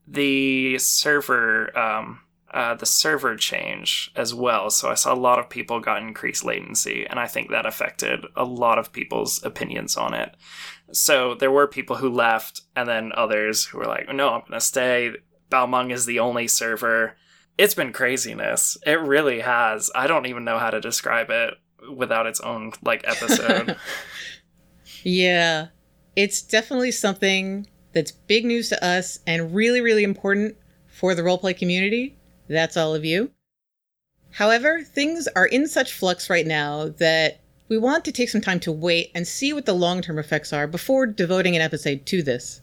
[0.06, 1.76] the server.
[1.78, 2.20] Um,
[2.52, 4.70] uh, the server change as well.
[4.70, 8.26] So I saw a lot of people got increased latency, and I think that affected
[8.36, 10.36] a lot of people's opinions on it.
[10.92, 14.60] So there were people who left, and then others who were like, "No, I'm gonna
[14.60, 15.12] stay."
[15.48, 17.16] Balmung is the only server.
[17.56, 18.76] It's been craziness.
[18.86, 19.90] It really has.
[19.94, 21.54] I don't even know how to describe it
[21.94, 23.76] without its own like episode.
[25.04, 25.68] yeah,
[26.16, 30.56] it's definitely something that's big news to us and really, really important
[30.88, 32.16] for the roleplay community
[32.50, 33.30] that's all of you.
[34.32, 38.60] However, things are in such flux right now that we want to take some time
[38.60, 42.22] to wait and see what the long term effects are before devoting an episode to
[42.22, 42.60] this.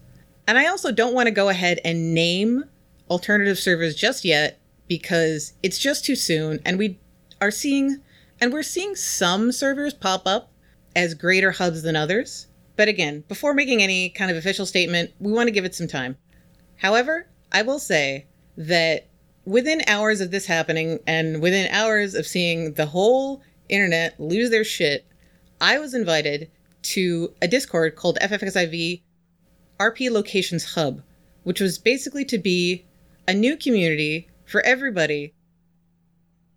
[0.47, 2.65] And I also don't want to go ahead and name
[3.09, 6.99] alternative servers just yet because it's just too soon and we
[7.41, 8.01] are seeing
[8.39, 10.51] and we're seeing some servers pop up
[10.95, 12.47] as greater hubs than others.
[12.75, 15.87] But again, before making any kind of official statement, we want to give it some
[15.87, 16.17] time.
[16.77, 18.27] However, I will say
[18.57, 19.07] that
[19.47, 24.65] within hours of this happening and within hours of seeing the whole internet lose their
[24.65, 25.05] shit,
[25.61, 26.51] I was invited
[26.83, 29.01] to a Discord called FFXIV
[29.79, 31.01] RP Locations Hub,
[31.43, 32.85] which was basically to be
[33.25, 35.33] a new community for everybody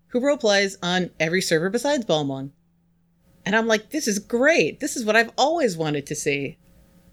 [0.09, 2.51] who roleplays on every server besides Balmung.
[3.47, 4.81] And I'm like, this is great.
[4.81, 6.59] This is what I've always wanted to see.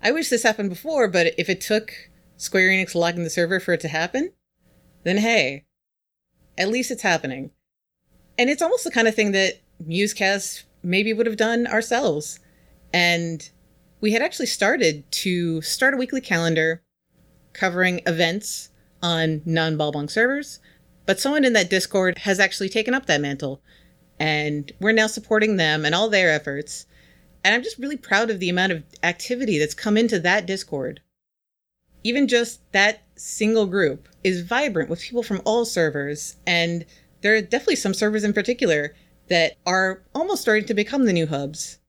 [0.01, 1.93] I wish this happened before, but if it took
[2.35, 4.33] Square Enix locking the server for it to happen,
[5.03, 5.65] then hey,
[6.57, 7.51] at least it's happening.
[8.37, 9.55] And it's almost the kind of thing that
[9.85, 12.39] Musecast maybe would have done ourselves.
[12.93, 13.49] And
[13.99, 16.81] we had actually started to start a weekly calendar
[17.53, 18.69] covering events
[19.01, 20.59] on non Balmung servers,
[21.05, 23.61] but someone in that Discord has actually taken up that mantle.
[24.19, 26.85] And we're now supporting them and all their efforts.
[27.43, 31.01] And I'm just really proud of the amount of activity that's come into that Discord.
[32.03, 36.37] Even just that single group is vibrant with people from all servers.
[36.45, 36.85] And
[37.21, 38.95] there are definitely some servers in particular
[39.29, 41.79] that are almost starting to become the new hubs.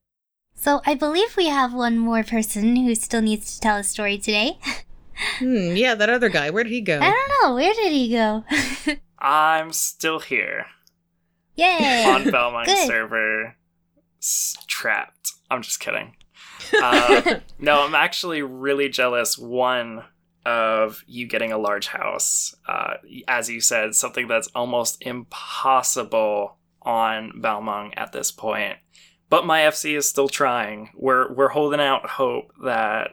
[0.54, 4.18] So I believe we have one more person who still needs to tell a story
[4.18, 4.58] today.
[5.38, 6.50] hmm, yeah, that other guy.
[6.50, 6.98] Where did he go?
[7.00, 7.54] I don't know.
[7.54, 8.44] Where did he go?
[9.18, 10.66] I'm still here.
[11.54, 12.04] Yay!
[12.06, 13.56] On Balmung server.
[14.20, 15.32] S- trapped.
[15.50, 16.14] I'm just kidding.
[16.80, 19.38] Uh, no, I'm actually really jealous.
[19.38, 20.04] One,
[20.48, 22.54] of you getting a large house.
[22.66, 22.94] Uh,
[23.26, 28.78] as you said, something that's almost impossible on Balmung at this point.
[29.28, 30.90] But my FC is still trying.
[30.94, 33.10] We're we're holding out hope that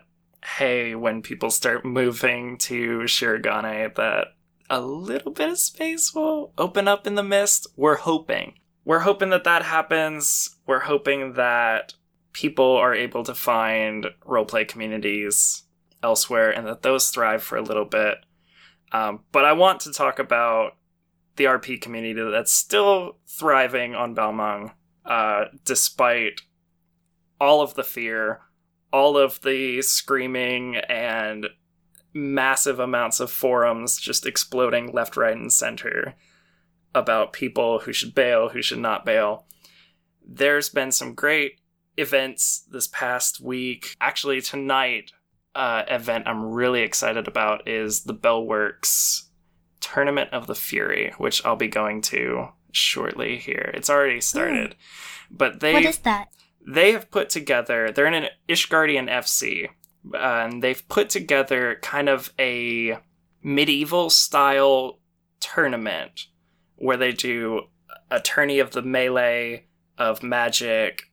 [0.58, 4.28] hey, when people start moving to Shirogane, that
[4.70, 7.68] a little bit of space will open up in the mist.
[7.76, 8.54] We're hoping.
[8.86, 10.56] We're hoping that that happens.
[10.66, 11.96] We're hoping that
[12.36, 15.64] people are able to find roleplay communities
[16.04, 18.18] elsewhere and that those thrive for a little bit.
[18.92, 20.76] Um, but I want to talk about
[21.38, 24.74] the RP community that's still thriving on Balmung,
[25.06, 26.42] uh, despite
[27.40, 28.42] all of the fear,
[28.92, 31.48] all of the screaming, and
[32.14, 36.16] massive amounts of forums just exploding left, right, and center
[36.94, 39.46] about people who should bail, who should not bail.
[40.26, 41.60] There's been some great
[41.98, 43.96] events this past week.
[44.02, 45.12] Actually, tonight,
[45.54, 49.24] uh, event I'm really excited about is the Bellworks
[49.80, 53.72] Tournament of the Fury, which I'll be going to shortly here.
[53.74, 54.72] It's already started.
[54.74, 54.78] Ooh.
[55.32, 56.30] But they What is that?
[56.68, 59.70] They have put together they're in an Ishgardian FC.
[60.14, 63.00] Uh, and they've put together kind of a
[63.42, 65.00] medieval style
[65.40, 66.28] tournament
[66.76, 67.62] where they do
[68.12, 69.66] a tourney of the melee,
[69.98, 71.05] of magic,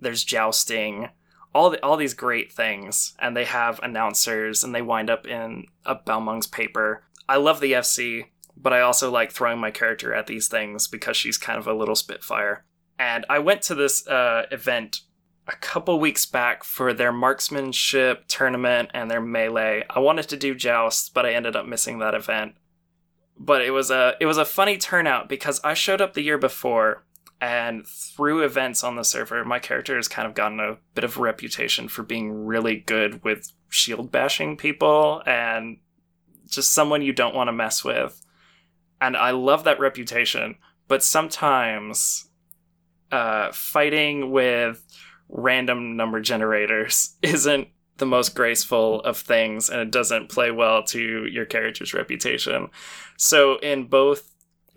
[0.00, 1.08] there's jousting,
[1.54, 5.66] all the, all these great things, and they have announcers, and they wind up in
[5.84, 7.04] a Balmung's paper.
[7.28, 8.26] I love the FC,
[8.56, 11.74] but I also like throwing my character at these things because she's kind of a
[11.74, 12.64] little spitfire.
[12.98, 15.00] And I went to this uh, event
[15.46, 19.84] a couple weeks back for their marksmanship tournament and their melee.
[19.90, 22.54] I wanted to do joust, but I ended up missing that event.
[23.38, 26.36] But it was a it was a funny turnout because I showed up the year
[26.36, 27.04] before
[27.40, 31.16] and through events on the server, my character has kind of gotten a bit of
[31.16, 35.78] a reputation for being really good with shield bashing people and
[36.48, 38.20] just someone you don't want to mess with.
[39.00, 42.28] And I love that reputation, but sometimes
[43.10, 44.84] uh, fighting with
[45.28, 51.26] random number generators isn't the most graceful of things and it doesn't play well to
[51.26, 52.68] your character's reputation.
[53.16, 54.29] So in both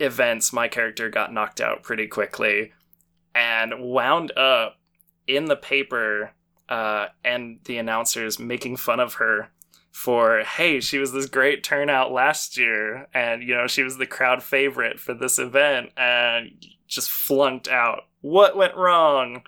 [0.04, 2.72] events, my character got knocked out pretty quickly
[3.34, 4.76] and wound up
[5.26, 6.32] in the paper
[6.68, 9.50] uh, and the announcers making fun of her
[9.90, 14.06] for hey she was this great turnout last year and you know she was the
[14.06, 16.50] crowd favorite for this event and
[16.88, 18.00] just flunked out.
[18.20, 19.42] What went wrong?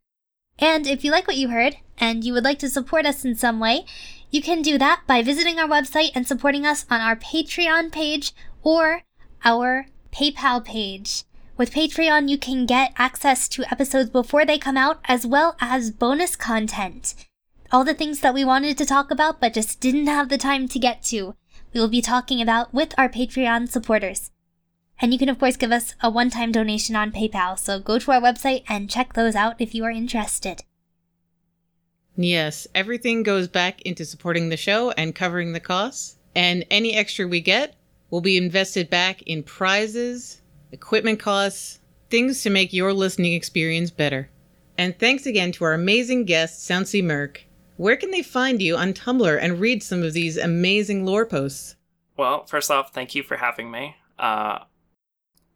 [0.58, 3.34] And if you like what you heard and you would like to support us in
[3.34, 3.84] some way,
[4.30, 8.32] you can do that by visiting our website and supporting us on our Patreon page
[8.62, 9.02] or
[9.44, 11.24] our PayPal page.
[11.56, 15.90] With Patreon, you can get access to episodes before they come out, as well as
[15.90, 17.14] bonus content.
[17.70, 20.66] All the things that we wanted to talk about but just didn't have the time
[20.68, 21.34] to get to,
[21.72, 24.30] we will be talking about with our Patreon supporters.
[25.02, 27.98] And you can, of course, give us a one time donation on PayPal, so go
[27.98, 30.62] to our website and check those out if you are interested.
[32.16, 37.26] Yes, everything goes back into supporting the show and covering the costs, and any extra
[37.26, 37.74] we get
[38.10, 40.40] will be invested back in prizes,
[40.70, 44.30] equipment costs, things to make your listening experience better.
[44.78, 47.44] And thanks again to our amazing guest, Soundsy Merc.
[47.76, 51.74] Where can they find you on Tumblr and read some of these amazing lore posts?
[52.16, 53.96] Well, first off, thank you for having me.
[54.18, 54.60] Uh,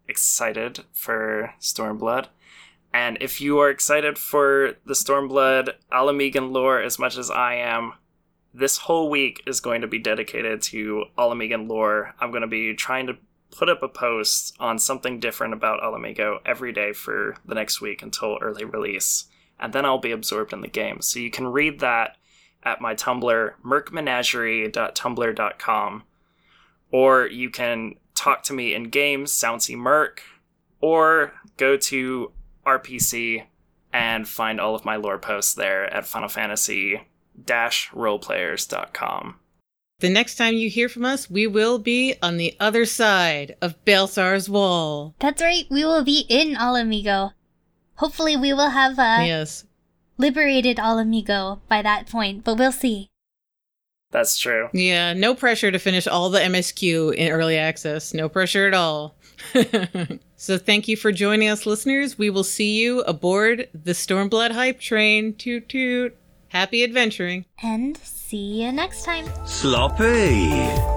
[0.08, 2.26] excited for Stormblood.
[2.92, 7.56] And if you are excited for the Stormblood Ala Mhigan lore as much as I
[7.56, 7.94] am,
[8.54, 12.14] this whole week is going to be dedicated to Ala Mhigan lore.
[12.20, 13.18] I'm going to be trying to
[13.50, 17.80] put up a post on something different about Ala Mhigo every day for the next
[17.80, 19.26] week until early release.
[19.60, 21.02] And then I'll be absorbed in the game.
[21.02, 22.16] So you can read that
[22.62, 26.02] at my Tumblr, mercmenagerie.tumblr.com.
[26.92, 30.22] Or you can talk to me in games, Soundsy Merc,
[30.80, 32.32] or go to
[32.66, 33.44] RPC
[33.92, 37.02] and find all of my lore posts there at Final Fantasy
[37.44, 39.36] roleplayers.com.
[39.98, 43.82] The next time you hear from us, we will be on the other side of
[43.86, 45.14] Baelsar's wall.
[45.20, 47.32] That's right, we will be in Ala Mhigo.
[47.96, 49.64] Hopefully, we will have uh, yes.
[50.18, 53.08] liberated Ala Mhigo by that point, but we'll see.
[54.10, 54.68] That's true.
[54.72, 58.14] Yeah, no pressure to finish all the MSQ in early access.
[58.14, 59.16] No pressure at all.
[60.36, 62.16] so thank you for joining us, listeners.
[62.16, 65.34] We will see you aboard the Stormblood hype train.
[65.34, 66.16] Toot toot.
[66.48, 67.44] Happy adventuring.
[67.62, 69.26] And see you next time.
[69.44, 70.48] Sloppy.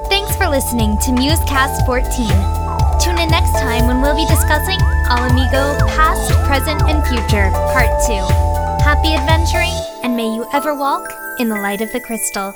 [0.08, 2.14] Thanks for listening to Musecast 14.
[3.02, 4.80] Tune in next time when we'll be discussing
[5.10, 8.14] Ala Mhigo Past, Present, and Future, Part 2.
[8.84, 9.74] Happy adventuring,
[10.04, 12.54] and may you ever walk in the light of the crystal.